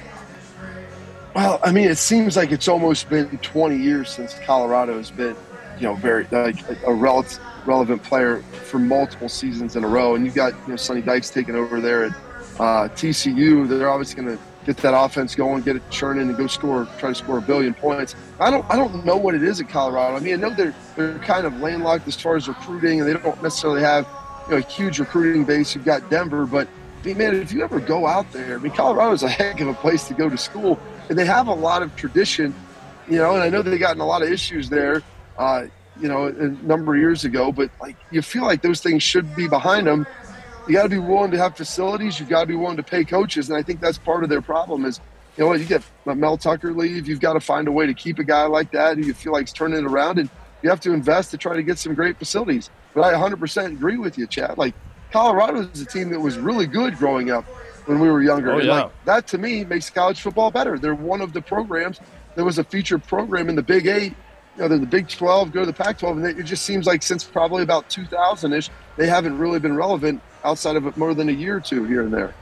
[1.33, 5.35] Well, I mean, it seems like it's almost been 20 years since Colorado has been,
[5.77, 10.15] you know, very like a relevant relevant player for multiple seasons in a row.
[10.15, 12.11] And you've got you know Sonny Dykes taking over there at
[12.59, 13.67] uh, TCU.
[13.67, 17.09] They're obviously going to get that offense going, get it churning, and go score, try
[17.09, 18.15] to score a billion points.
[18.39, 20.17] I don't, I don't know what it is at Colorado.
[20.17, 23.13] I mean, I know they're they're kind of landlocked as far as recruiting, and they
[23.13, 24.05] don't necessarily have
[24.45, 25.73] you know a huge recruiting base.
[25.73, 26.67] You've got Denver, but
[27.01, 29.61] I mean, man, if you ever go out there, I mean, Colorado is a heck
[29.61, 30.77] of a place to go to school,
[31.09, 32.53] and they have a lot of tradition,
[33.09, 33.35] you know.
[33.35, 35.01] And I know they've gotten a lot of issues there,
[35.37, 37.53] uh, you know, a number of years ago.
[37.53, 40.05] But like, you feel like those things should be behind them
[40.67, 42.19] you got to be willing to have facilities.
[42.19, 44.41] You've got to be willing to pay coaches, and I think that's part of their
[44.41, 44.85] problem.
[44.85, 44.99] Is
[45.37, 48.19] you know you get Mel Tucker leave, you've got to find a way to keep
[48.19, 50.29] a guy like that who you feel like is turning it around, and
[50.61, 52.69] you have to invest to try to get some great facilities.
[52.93, 54.57] But I 100% agree with you, Chad.
[54.57, 54.73] Like
[55.11, 57.45] Colorado is a team that was really good growing up
[57.85, 58.53] when we were younger.
[58.53, 58.83] Oh, yeah.
[58.83, 60.77] like that to me makes college football better.
[60.77, 61.99] They're one of the programs.
[62.35, 64.13] There was a featured program in the Big Eight
[64.57, 66.87] you know, they're the Big 12, go to the Pac 12, and it just seems
[66.87, 71.13] like since probably about 2000 ish, they haven't really been relevant outside of it more
[71.13, 72.33] than a year or two here and there.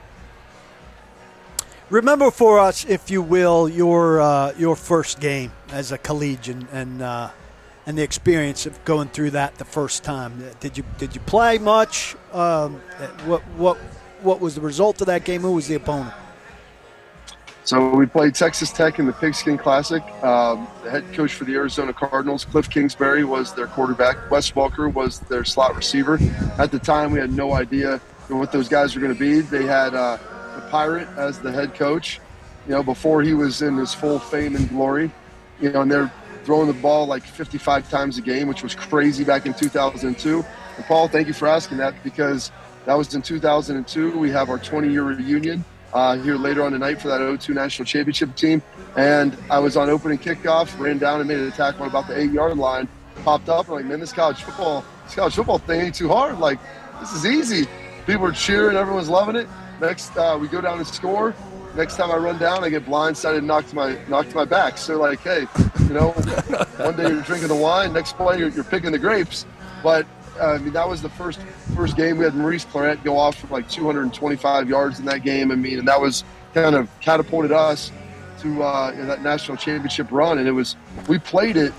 [1.89, 7.01] Remember for us, if you will, your uh, your first game as a collegian and
[7.01, 7.29] uh,
[7.85, 10.43] and the experience of going through that the first time.
[10.59, 12.15] Did you did you play much?
[12.31, 12.81] Um,
[13.25, 13.77] what what
[14.21, 15.41] what was the result of that game?
[15.41, 16.13] Who was the opponent?
[17.65, 20.03] So we played Texas Tech in the Pigskin Classic.
[20.23, 24.29] Um, the head coach for the Arizona Cardinals, Cliff Kingsbury, was their quarterback.
[24.29, 26.19] Wes Welker was their slot receiver.
[26.59, 27.97] At the time, we had no idea
[28.27, 29.41] what those guys were going to be.
[29.41, 30.19] They had uh,
[30.55, 32.19] the Pirate as the head coach.
[32.67, 35.09] You know, before he was in his full fame and glory.
[35.59, 39.23] You know, and they're throwing the ball like 55 times a game, which was crazy
[39.23, 40.45] back in 2002.
[40.75, 42.51] And Paul, thank you for asking that because
[42.85, 44.15] that was in 2002.
[44.19, 45.65] We have our 20 year reunion
[45.95, 48.61] uh, here later on tonight for that 02 national championship team.
[48.97, 52.19] And I was on opening kickoff, ran down and made an attack on about the
[52.19, 52.87] eight yard line,
[53.23, 56.37] popped up, and like, man, this college football, this college football thing ain't too hard.
[56.37, 56.59] Like,
[56.99, 57.67] this is easy.
[58.05, 59.47] People are cheering, everyone's loving it.
[59.79, 61.33] Next, uh, we go down and score.
[61.75, 64.77] Next time I run down, I get blindsided knocked my knocked my back.
[64.77, 65.47] So like, hey,
[65.79, 66.09] you know,
[66.77, 69.45] one day you're drinking the wine, next play you're, you're picking the grapes.
[69.81, 70.05] But
[70.39, 71.39] I mean, that was the first
[71.75, 72.17] first game.
[72.17, 75.51] We had Maurice Clarett go off for like 225 yards in that game.
[75.51, 77.91] I mean, and that was kind of catapulted us
[78.41, 80.37] to uh, that national championship run.
[80.37, 80.75] And it was
[81.07, 81.73] we played it.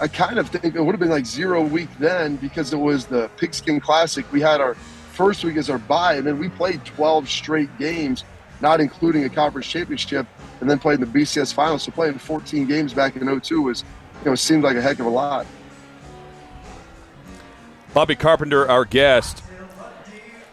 [0.00, 3.06] I kind of think it would have been like zero week then because it was
[3.06, 4.30] the Pigskin Classic.
[4.32, 8.24] We had our first week as our bye, and then we played 12 straight games
[8.60, 10.26] not including a conference championship,
[10.60, 11.82] and then played in the BCS finals.
[11.82, 13.84] So playing 14 games back in 02 was,
[14.24, 15.46] you know, seemed like a heck of a lot.
[17.94, 19.40] Bobby Carpenter, our guest.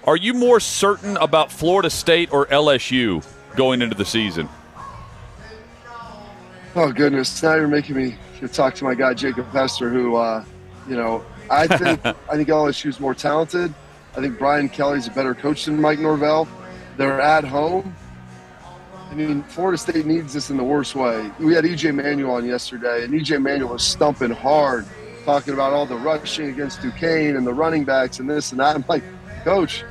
[0.03, 3.25] Are you more certain about Florida State or LSU
[3.55, 4.47] going into the season?
[6.75, 7.41] Oh goodness!
[7.41, 8.15] Now you're making me
[8.53, 10.45] talk to my guy Jacob Hester, who, uh,
[10.87, 13.73] you know, I think I think LSU is more talented.
[14.15, 16.47] I think Brian Kelly's a better coach than Mike Norvell.
[16.97, 17.95] They're at home.
[19.09, 21.31] I mean, Florida State needs this in the worst way.
[21.39, 24.85] We had EJ Manuel on yesterday, and EJ Manuel was stumping hard,
[25.25, 28.75] talking about all the rushing against Duquesne and the running backs and this and that.
[28.75, 29.03] I'm like,
[29.43, 29.83] Coach,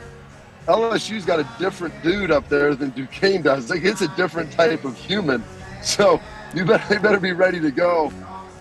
[0.66, 3.70] LSU's got a different dude up there than Duquesne does.
[3.70, 5.42] Like, it's a different type of human.
[5.82, 6.20] So
[6.54, 8.12] you better, you better be ready to go.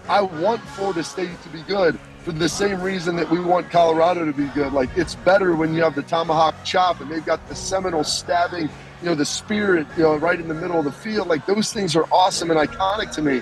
[0.08, 4.25] I want Florida State to be good for the same reason that we want Colorado
[4.25, 4.73] to be good.
[4.73, 8.69] Like, it's better when you have the tomahawk chop and they've got the Seminole stabbing
[9.01, 11.27] you know, the spirit, you know, right in the middle of the field.
[11.27, 13.41] Like those things are awesome and iconic to me.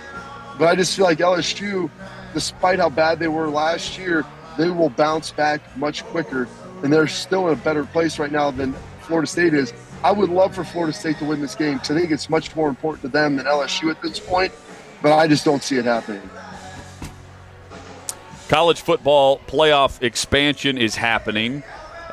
[0.58, 1.90] But I just feel like LSU,
[2.38, 4.24] despite how bad they were last year,
[4.60, 6.48] they will bounce back much quicker.
[6.84, 9.74] And they're still in a better place right now than Florida State is.
[10.04, 12.56] I would love for Florida State to win this game because I think it's much
[12.56, 14.54] more important to them than LSU at this point.
[15.02, 16.30] But I just don't see it happening.
[18.50, 21.64] College football playoff expansion is happening.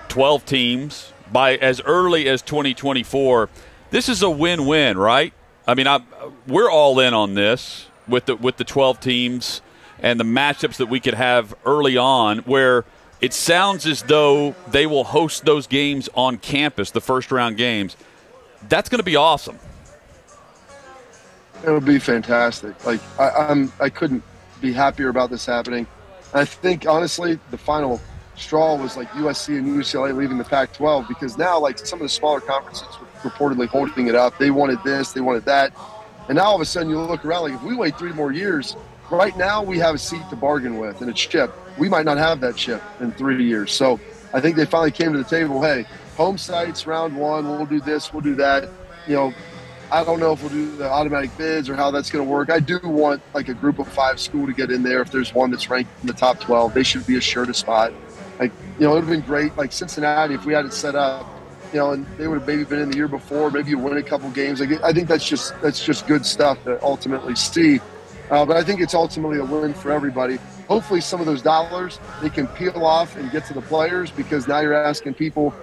[0.09, 3.51] 12 teams, by as early as 2024.
[3.91, 5.35] This is a win-win, right?
[5.69, 6.01] I mean, I,
[6.47, 9.61] we're all in on this with the with the 12 teams
[10.01, 12.85] and the matchups that we could have early on, where
[13.21, 17.97] it sounds as though they will host those games on campus, the first round games.
[18.69, 19.59] That's going to be awesome.
[21.67, 22.85] It would be fantastic.
[22.85, 24.23] Like I, I'm, I couldn't
[24.61, 25.87] be happier about this happening.
[26.35, 28.01] I think honestly, the final
[28.37, 32.09] straw was like USC and UCLA leaving the Pac-12 because now like some of the
[32.09, 34.37] smaller conferences were reportedly holding it up.
[34.39, 35.73] They wanted this, they wanted that,
[36.29, 38.33] and now all of a sudden you look around like if we wait three more
[38.33, 38.77] years,
[39.11, 41.53] right now we have a seat to bargain with and a chip.
[41.79, 43.73] We might not have that chip in three years.
[43.73, 44.01] So
[44.33, 45.63] I think they finally came to the table.
[45.63, 45.87] Hey,
[46.17, 48.69] home sites round one, we'll do this, we'll do that.
[49.07, 49.35] You know,
[49.91, 52.51] I don't know if we'll do the automatic bids or how that's going to work.
[52.51, 55.01] I do want like a group of five school to get in there.
[55.01, 57.93] If there's one that's ranked in the top 12, they should be assured a spot.
[58.39, 59.57] Like, you know, it would have been great.
[59.57, 61.27] Like Cincinnati, if we had it set up,
[61.73, 63.97] you know, and they would have maybe been in the year before, maybe you win
[63.97, 64.61] a couple games.
[64.61, 67.81] I think that's just that's just good stuff to ultimately see.
[68.35, 70.39] Uh, but I think it's ultimately a win for everybody.
[70.67, 74.49] Hopefully, some of those dollars they can peel off and get to the players because
[74.49, 75.55] now you're asking people,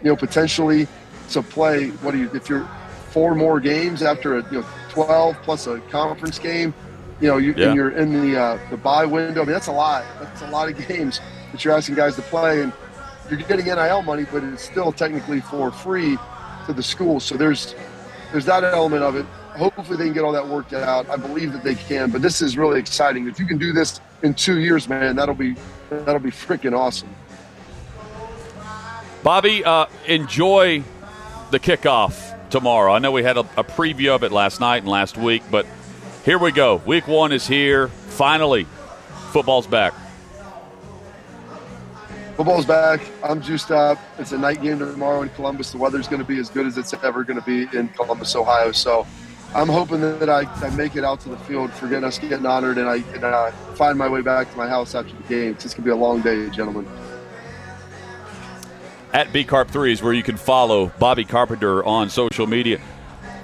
[0.00, 0.86] you know, potentially
[1.30, 1.88] to play.
[1.88, 2.68] What do you if you're
[3.10, 6.72] four more games after a you know 12 plus a conference game,
[7.20, 7.66] you know, you, Yeah.
[7.66, 9.42] and you're in the uh, the buy window.
[9.42, 10.04] I mean, that's a lot.
[10.20, 12.72] That's a lot of games that you're asking guys to play, and
[13.28, 16.16] you're getting NIL money, but it's still technically for free
[16.66, 17.18] to the school.
[17.18, 17.74] So there's
[18.30, 19.26] there's that element of it.
[19.56, 21.08] Hopefully they can get all that worked out.
[21.08, 23.28] I believe that they can, but this is really exciting.
[23.28, 25.56] If you can do this in two years, man, that'll be
[25.90, 27.08] that'll be freaking awesome.
[29.22, 30.82] Bobby, uh, enjoy
[31.50, 32.92] the kickoff tomorrow.
[32.92, 35.66] I know we had a, a preview of it last night and last week, but
[36.24, 36.76] here we go.
[36.86, 37.88] Week one is here.
[37.88, 38.66] Finally,
[39.32, 39.92] football's back.
[42.36, 43.02] football's back.
[43.22, 43.98] I'm juiced up.
[44.18, 45.72] It's a night game tomorrow in Columbus.
[45.72, 48.34] The weather's going to be as good as it's ever going to be in Columbus,
[48.34, 48.72] Ohio.
[48.72, 49.06] So
[49.52, 52.78] I'm hoping that I, I make it out to the field, forget us getting honored,
[52.78, 55.52] and I can uh, find my way back to my house after the game.
[55.52, 56.86] It's to be a long day, gentlemen.
[59.12, 62.80] At BCarp3 is where you can follow Bobby Carpenter on social media.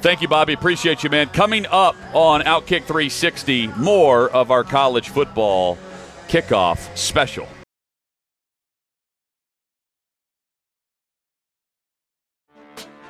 [0.01, 0.53] Thank you, Bobby.
[0.53, 1.29] Appreciate you, man.
[1.31, 5.77] Coming up on Outkick 360, more of our college football
[6.29, 7.49] kickoff special.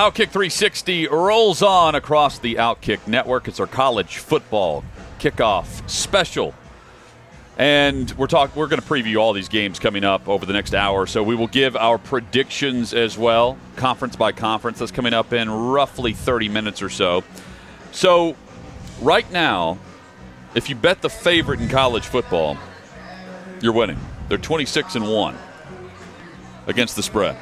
[0.00, 3.46] Outkick 360 rolls on across the Outkick network.
[3.48, 4.82] It's our college football
[5.18, 6.54] kickoff special.
[7.58, 10.72] And we're talk we're going to preview all these games coming up over the next
[10.72, 11.06] hour.
[11.06, 14.78] So we will give our predictions as well, conference by conference.
[14.78, 17.22] That's coming up in roughly 30 minutes or so.
[17.92, 18.36] So
[19.02, 19.78] right now,
[20.54, 22.56] if you bet the favorite in college football,
[23.60, 24.00] you're winning.
[24.30, 25.36] They're 26 and 1
[26.68, 27.36] against the spread.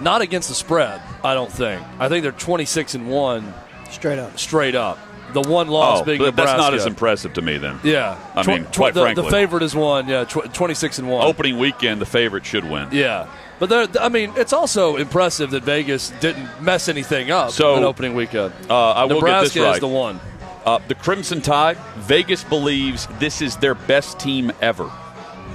[0.00, 1.82] Not against the spread, I don't think.
[1.98, 3.54] I think they're 26 and 1
[3.90, 4.38] straight up.
[4.38, 4.98] Straight up.
[5.32, 6.56] The one loss oh, being but Nebraska.
[6.56, 7.80] that's not as impressive to me then.
[7.82, 8.16] Yeah.
[8.34, 9.24] I Tw- mean, tw- quite the, frankly.
[9.24, 10.08] the favorite is one.
[10.08, 11.26] Yeah, tw- 26 and 1.
[11.26, 12.88] Opening weekend, the favorite should win.
[12.92, 13.26] Yeah.
[13.58, 18.14] But I mean, it's also impressive that Vegas didn't mess anything up So, in opening
[18.14, 18.52] weekend.
[18.68, 19.74] Uh, I will Nebraska get this right.
[19.74, 20.20] is the one.
[20.64, 24.90] Uh, the Crimson Tide, Vegas believes this is their best team ever,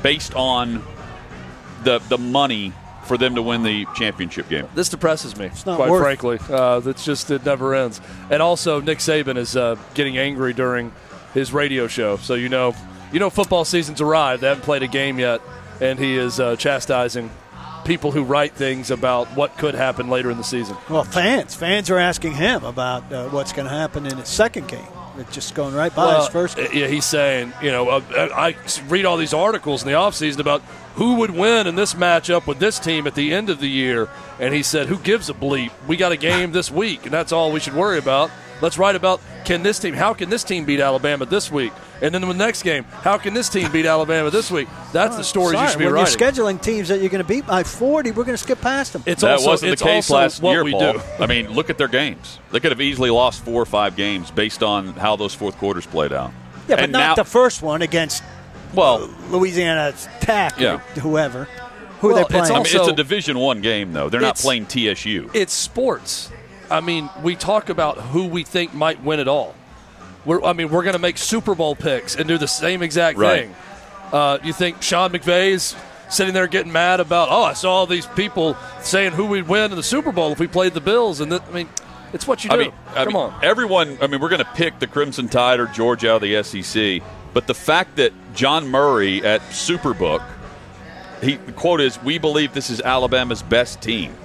[0.02, 0.84] based on
[1.84, 2.74] the the money
[3.12, 4.66] for them to win the championship game.
[4.74, 6.40] This depresses me, not quite worth- frankly.
[6.50, 8.00] Uh, it's just it never ends.
[8.30, 10.94] And also, Nick Saban is uh, getting angry during
[11.34, 12.16] his radio show.
[12.16, 12.74] So you know,
[13.12, 14.44] you know, football season's arrived.
[14.44, 15.42] They haven't played a game yet,
[15.82, 17.30] and he is uh, chastising
[17.84, 20.78] people who write things about what could happen later in the season.
[20.90, 24.70] Well, fans, fans are asking him about uh, what's going to happen in his second
[24.70, 24.88] game.
[25.18, 26.58] It's just going right by his first.
[26.58, 28.02] uh, Yeah, he's saying, you know, uh,
[28.34, 28.56] I
[28.88, 30.62] read all these articles in the offseason about
[30.96, 34.10] who would win in this matchup with this team at the end of the year.
[34.40, 35.72] And he said, who gives a bleep?
[35.88, 38.32] We got a game this week, and that's all we should worry about.
[38.62, 41.74] Let's write about can this team, how can this team beat Alabama this week?
[42.02, 44.68] And then the next game, how can this team beat Alabama this week?
[44.92, 46.20] That's the oh, stories Sorry, you should be when writing.
[46.20, 48.94] you're scheduling teams that you're going to beat by 40, we're going to skip past
[48.94, 49.04] them.
[49.06, 50.94] It's that also, wasn't it's the case last year, we Paul.
[50.94, 51.02] do.
[51.20, 52.40] I mean, look at their games.
[52.52, 55.86] They could have easily lost four or five games based on how those fourth quarters
[55.88, 56.32] played out.
[56.68, 58.24] yeah, but And not now- the first one against
[58.74, 60.76] Well, Louisiana Tech Yeah.
[60.76, 61.48] or whoever.
[62.00, 62.46] Who Well, are they playing?
[62.52, 64.10] I mean, it's a Division One game, though.
[64.10, 65.30] They're not playing TSU.
[65.34, 66.32] it's sports.
[66.70, 69.54] I mean, we talk about who we think might win it all.
[70.26, 73.18] We're, I mean, we're going to make Super Bowl picks and do the same exact
[73.18, 73.42] Right.
[73.44, 73.56] thing.
[74.14, 75.76] Uh, you think Sean McVay's
[76.10, 77.28] sitting there getting mad about?
[77.32, 80.40] Oh, I saw all these people saying who we'd win in the Super Bowl if
[80.40, 81.70] we played the Bills, and that, I mean,
[82.14, 82.56] it's what you do.
[82.56, 83.40] I mean, I Come mean, on.
[83.44, 83.98] everyone.
[84.02, 87.02] I mean, we're going to pick the Crimson Tide or Georgia out of the SEC,
[87.34, 90.24] but the fact that John Murray at Superbook,
[91.22, 94.16] he the quote is, "We believe this is Alabama's best team."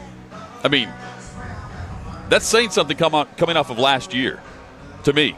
[0.65, 0.89] I mean,
[2.29, 4.41] that's saying something come on, coming off of last year,
[5.05, 5.37] to me.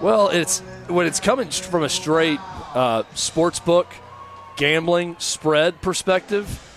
[0.00, 2.40] Well, it's when it's coming from a straight
[2.74, 3.86] uh, sports book
[4.56, 6.68] gambling spread perspective.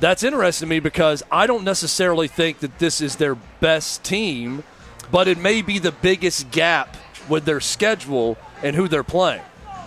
[0.00, 4.64] That's interesting to me because I don't necessarily think that this is their best team,
[5.10, 6.96] but it may be the biggest gap
[7.28, 9.42] with their schedule and who they're playing.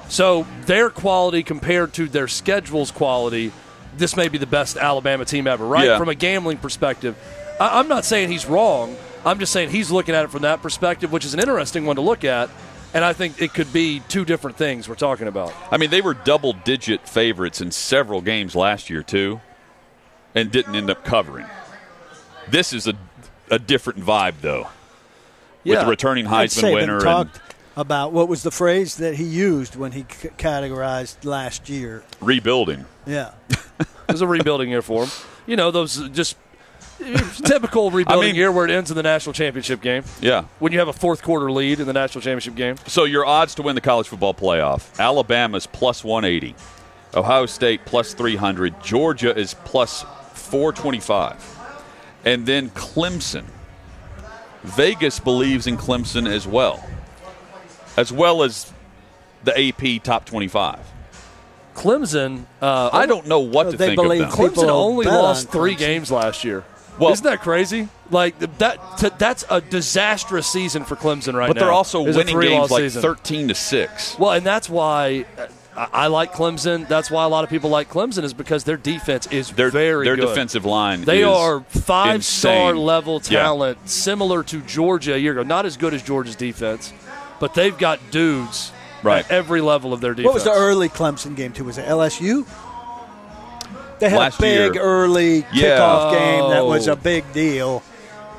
[0.07, 3.51] So their quality compared to their schedule's quality,
[3.97, 5.85] this may be the best Alabama team ever, right?
[5.87, 5.97] Yeah.
[5.97, 7.17] From a gambling perspective,
[7.59, 8.95] I- I'm not saying he's wrong.
[9.25, 11.97] I'm just saying he's looking at it from that perspective, which is an interesting one
[11.97, 12.49] to look at.
[12.93, 15.53] And I think it could be two different things we're talking about.
[15.69, 19.41] I mean, they were double digit favorites in several games last year, too,
[20.33, 21.47] and didn't end up covering.
[22.49, 22.93] This is a,
[23.51, 24.67] a different vibe, though,
[25.65, 26.93] with the returning Ed Heisman Saban winner.
[26.95, 27.41] And, talked
[27.77, 32.03] about what was the phrase that he used when he c- categorized last year.
[32.19, 32.83] rebuilding.
[33.05, 33.31] Yeah.
[34.09, 35.11] It was a rebuilding year for him.
[35.45, 36.37] You know, those just
[37.43, 40.03] typical rebuilding mean- year where it ends in the national championship game.
[40.21, 40.45] Yeah.
[40.59, 42.77] When you have a fourth quarter lead in the national championship game.
[42.87, 46.55] So your odds to win the college football playoff: Alabama's plus 180,
[47.15, 50.03] Ohio State plus 300, Georgia is plus
[50.33, 51.59] 425,
[52.25, 53.43] and then Clemson.
[54.63, 56.83] Vegas believes in Clemson as well,
[57.97, 58.71] as well as
[59.43, 60.79] the AP top 25.
[61.75, 62.45] Clemson.
[62.61, 64.31] Uh, I don't know what to they think of believe them.
[64.31, 65.77] Clemson Clemson only bet on lost three Clemson.
[65.79, 66.63] games last year.
[66.99, 67.89] Well- Isn't that crazy?
[68.09, 68.79] Like that.
[68.97, 71.59] T- that's a disastrous season for Clemson right but now.
[71.59, 73.01] But they're also It's winning games like season.
[73.03, 74.17] 13 to 6.
[74.17, 76.87] Well, and that's why uh, I, I like Clemson.
[76.87, 80.05] That's why a lot of people like Clemson is because their defense is Their, very
[80.05, 80.25] their good.
[80.29, 82.77] defensive line They is are five star insane.
[82.83, 83.41] level Yeah.
[83.43, 85.43] talent, similar to Georgia a year ago.
[85.43, 86.91] Not as good as Georgia's defense,
[87.39, 88.71] but they've got dudes
[89.03, 89.23] Right.
[89.25, 90.25] at every level of their defense.
[90.25, 91.63] What was the early Clemson game too?
[91.65, 92.45] Was it LSU?
[93.99, 94.83] They had Last a big year.
[94.83, 95.79] early Yeah.
[95.79, 96.93] kickoff game that was Oh.
[96.93, 97.81] a big deal.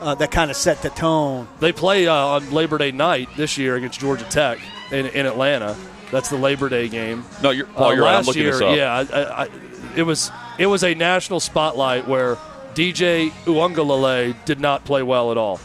[0.01, 1.49] Uh, that kind of set the tone.
[1.59, 4.59] They play uh, on Labor Day night this year against Georgia Tech
[4.93, 5.75] in, in Atlanta.
[6.13, 7.25] That's the Labor Day game.
[7.43, 8.11] No, you're, Paul, Uh, you're right.
[8.11, 8.77] I'm last looking year, this up.
[8.77, 9.49] yeah, I, I, I,
[9.97, 12.37] it was it was a national spotlight where
[12.75, 15.59] DJ Uiagalelei did not play well at all,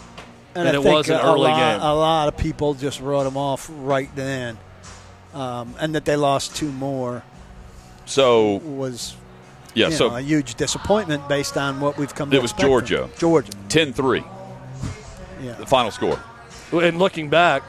[0.56, 1.82] and, I it think was an a early lot, game.
[1.82, 4.58] A lot of people just wrote them off right then,
[5.34, 7.24] um, and that they lost two more
[8.06, 9.16] So, was
[9.74, 12.30] yeah, you so know, a huge disappointment based on what we've come.
[12.32, 12.98] to It was expect from Georgia.
[12.98, 13.12] them.
[13.18, 14.24] Georgia, 10 3,
[15.42, 15.54] yeah.
[15.54, 16.20] the final score.
[16.72, 17.64] And looking back,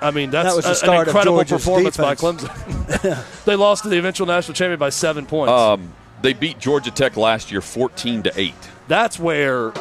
[0.00, 2.20] I mean that's That was the start an of incredible Georgia's performance defense.
[2.42, 3.44] by Clemson.
[3.44, 5.52] they lost to the eventual national champion by seven points.
[5.52, 8.54] Um, they beat Georgia Tech last year 14 to 8.
[8.88, 9.72] that's where.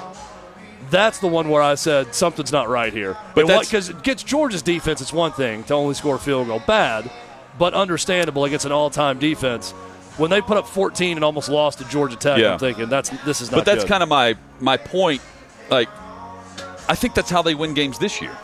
[0.90, 3.18] That's the one where I said something's not right here.
[3.36, 6.62] But because it gets Georgia's defense, it's one thing to only score a field goal,
[6.66, 7.10] bad,
[7.58, 9.72] but understandable against an all-time defense.
[10.18, 12.54] When they put up 14 and almost lost to Georgia Tech, Yeah.
[12.54, 13.58] I'm thinking that's this is not.
[13.58, 13.90] But that's good.
[13.90, 15.22] kind of my my point.
[15.70, 15.90] Like,
[16.90, 18.36] I think that's how they win games this year.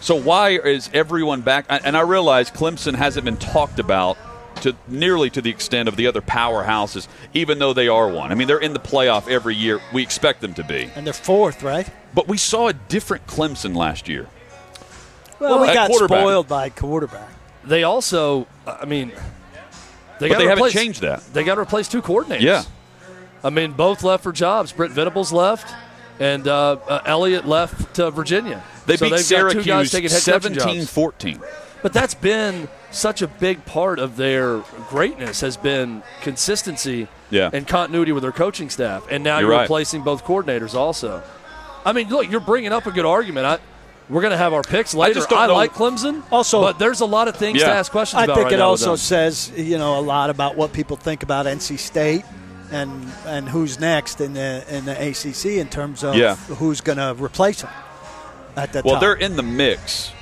[0.00, 1.66] So why is everyone back?
[1.68, 4.16] And I realize Clemson hasn't been talked about
[4.64, 8.32] to nearly to the extent of the other powerhouses, even though they are one.
[8.32, 9.78] I mean, they're in the playoff every year.
[9.92, 10.90] We expect them to be.
[10.94, 11.86] And they're fourth, right?
[12.14, 14.26] But we saw a different Clemson last year.
[15.38, 17.28] Well, well we got spoiled by quarterback.
[17.64, 19.12] They also, uh, I mean,
[20.18, 21.22] they, but they replace, haven't changed that.
[21.34, 22.40] They got to replace two coordinators.
[22.40, 22.64] Yeah.
[23.42, 24.72] I mean, both left for jobs.
[24.72, 25.74] Brent Venables left,
[26.18, 28.62] and uh, uh, Elliott left to Virginia.
[28.86, 31.42] They so beat Syracuse 17-14.
[31.84, 37.50] But that's been such a big part of their greatness has been consistency Yeah.
[37.52, 39.04] and continuity with their coaching staff.
[39.10, 39.62] And now You're you're, right.
[39.64, 41.22] replacing both coordinators also.
[41.84, 43.44] I mean, look, you're bringing up a good argument.
[43.44, 43.58] I,
[44.08, 45.12] we're going to have our picks later.
[45.12, 48.22] just don't know- like Clemson, Also- but there's a lot of things to ask questions
[48.22, 51.22] I think right it now also says you know a lot about what people think
[51.22, 52.24] about NC State
[52.72, 56.36] and and who's next in the in the ACC in terms of Yeah.
[56.36, 57.70] who's going to replace them
[58.56, 59.00] at the Well, top.
[59.02, 60.12] they're in the mix,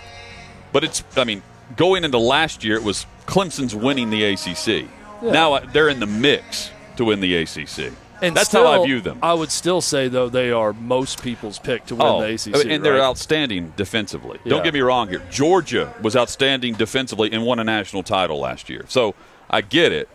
[0.73, 1.05] but it's.
[1.17, 1.43] I mean,
[1.77, 4.89] going into last year, it was Clemson's winning the ACC.
[5.23, 7.93] Now uh, they're in the mix to win the ACC.
[8.21, 9.19] And That's still, how I view them.
[9.21, 12.67] I would still say though they are most people's pick to win oh, the ACC,
[12.67, 14.39] and they're outstanding defensively.
[14.45, 14.51] Yeah.
[14.51, 15.23] Don't get me wrong here.
[15.31, 18.85] Georgia was outstanding defensively and won a national title last year.
[18.89, 19.17] So
[19.51, 20.09] I get it,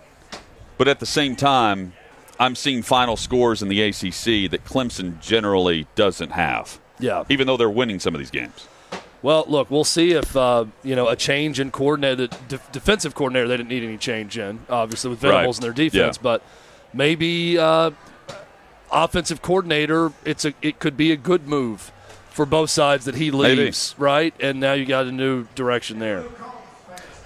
[0.77, 1.93] but at the same time,
[2.39, 6.79] I'm seeing final scores in the ACC that Clemson generally doesn't have.
[6.99, 7.25] Yeah.
[7.29, 8.67] even though they're winning some of these games.
[9.21, 13.47] Well, look, we'll see if uh, you know a change in coordinator, de- defensive coordinator.
[13.47, 15.67] They didn't need any change in, obviously, with Venables Right.
[15.67, 16.17] and their defense.
[16.17, 16.23] Yeah.
[16.23, 16.43] But
[16.93, 17.91] maybe uh,
[18.91, 20.11] offensive coordinator.
[20.25, 21.91] It's a it could be a good move
[22.29, 23.63] for both sides that he Maybe.
[23.63, 24.33] leaves, right?
[24.39, 26.23] And now you got a new direction there.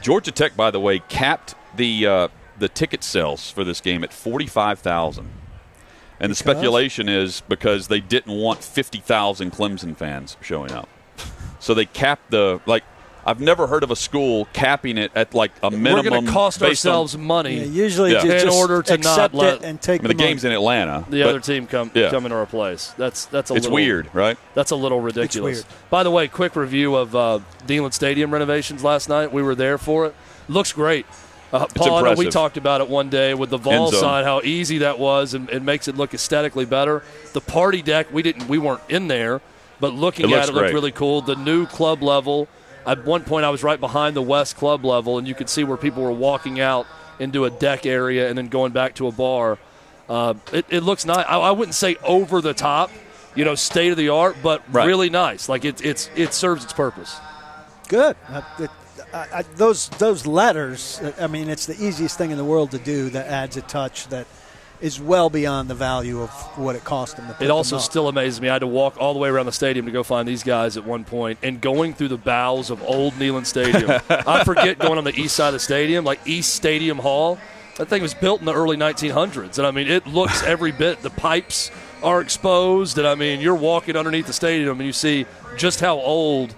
[0.01, 2.27] Georgia Tech, by the way, capped the uh,
[2.57, 5.29] the ticket sales for this game at forty five thousand,
[6.19, 10.87] and the speculation is because they didn't want fifty thousand Clemson fans showing up,
[11.61, 12.83] so they capped the like.
[13.23, 16.05] I've never heard of a school capping it at like a minimum.
[16.05, 18.21] We're going to cost based on- ourselves money Yeah, usually Yeah.
[18.23, 20.29] ju- in order to not let it and take I mean, the money.
[20.31, 21.05] game's in Atlanta.
[21.07, 22.09] the other team come Yeah.
[22.09, 22.95] come in to replace.
[22.97, 24.39] That's that's a It's little weird, right?
[24.55, 25.57] That's a little ridiculous.
[25.57, 25.65] weird.
[25.91, 29.31] By the way, quick review of uh, Neyland Stadium renovations last night.
[29.31, 30.15] We were there for it.
[30.49, 31.05] Looks great.
[31.53, 33.99] Uh, Paul, I know we talked about it one day with the Vol End zone.
[34.01, 37.03] sign, how easy that was, and it makes it look aesthetically better.
[37.33, 39.41] The party deck, we didn't, we weren't in there,
[39.81, 41.21] but looking It at looks it looked really cool.
[41.21, 42.47] The new club level.
[42.85, 45.63] At one point, I was right behind the West Club level, and you could see
[45.63, 46.87] where people were walking out
[47.19, 49.59] into a deck area and then going back to a bar.
[50.09, 51.23] Uh, it, it looks nice.
[51.27, 52.89] I, I wouldn't say over the top,
[53.35, 54.87] you know, state of the art, but Right.
[54.87, 55.47] really nice.
[55.47, 57.15] Like it, it's it serves its purpose.
[57.87, 58.15] Good.
[58.29, 58.69] Uh, it-
[59.13, 61.01] I, I, those those letters.
[61.19, 63.09] I mean, it's the easiest thing in the world to do.
[63.09, 64.25] That adds a touch that
[64.81, 67.79] is well beyond the value of what it cost them to put It also them
[67.83, 67.83] up.
[67.91, 68.49] still amazes me.
[68.49, 70.75] I had to walk all the way around the stadium to go find these guys
[70.77, 74.01] at one point, and going through the bowels of old Neyland Stadium.
[74.09, 77.37] I forget going on the east side of the stadium, like East Stadium Hall.
[77.77, 81.01] That thing was built in the early 1900s, and I mean, it looks every bit.
[81.01, 81.71] The pipes
[82.03, 85.25] are exposed, and I mean, you're walking underneath the stadium, and you see
[85.57, 86.53] just how old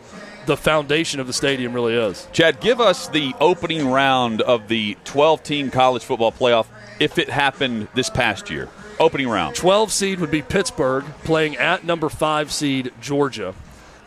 [0.45, 2.27] the foundation of the stadium really is.
[2.33, 6.65] Chad, give us the opening round of the 12 team college football playoff
[7.03, 8.69] if it happened this past year.
[8.99, 9.55] Opening round.
[9.55, 13.53] 12 seed would be Pittsburgh playing at number 5 seed Georgia.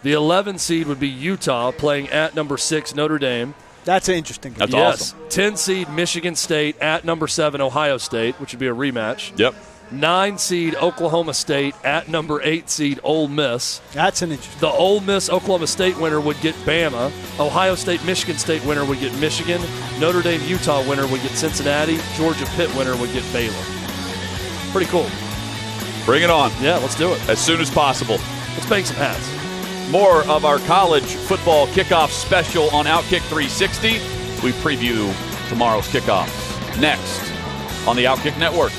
[0.02, 3.54] The 11 seed would be Utah playing at number 6 Notre Dame.
[3.84, 4.54] That's interesting.
[4.54, 5.12] That's yes.
[5.12, 5.28] awesome.
[5.28, 9.38] 10 seed Michigan State at number 7 Ohio State, which would be a rematch.
[9.38, 9.54] Yep.
[9.90, 13.80] 9 seed Oklahoma State at number 8 seed Ole Miss.
[13.92, 14.60] That's an interesting.
[14.60, 17.12] The Ole Miss Oklahoma State winner would get Bama.
[17.38, 19.60] Ohio State Michigan State winner would get Michigan.
[20.00, 21.98] Notre Dame Utah winner would get Cincinnati.
[22.16, 23.54] Georgia Pitt winner would get Baylor.
[24.72, 25.08] Pretty cool.
[26.04, 26.50] Bring it on.
[26.60, 27.28] Yeah, let's do it.
[27.28, 28.18] As soon as possible.
[28.54, 29.30] Let's bang some hats.
[29.90, 33.92] More of our college football kickoff special on Outkick 360.
[34.44, 35.12] We preview
[35.48, 36.28] tomorrow's kickoff
[36.80, 37.20] next
[37.86, 38.72] on the Outkick Network.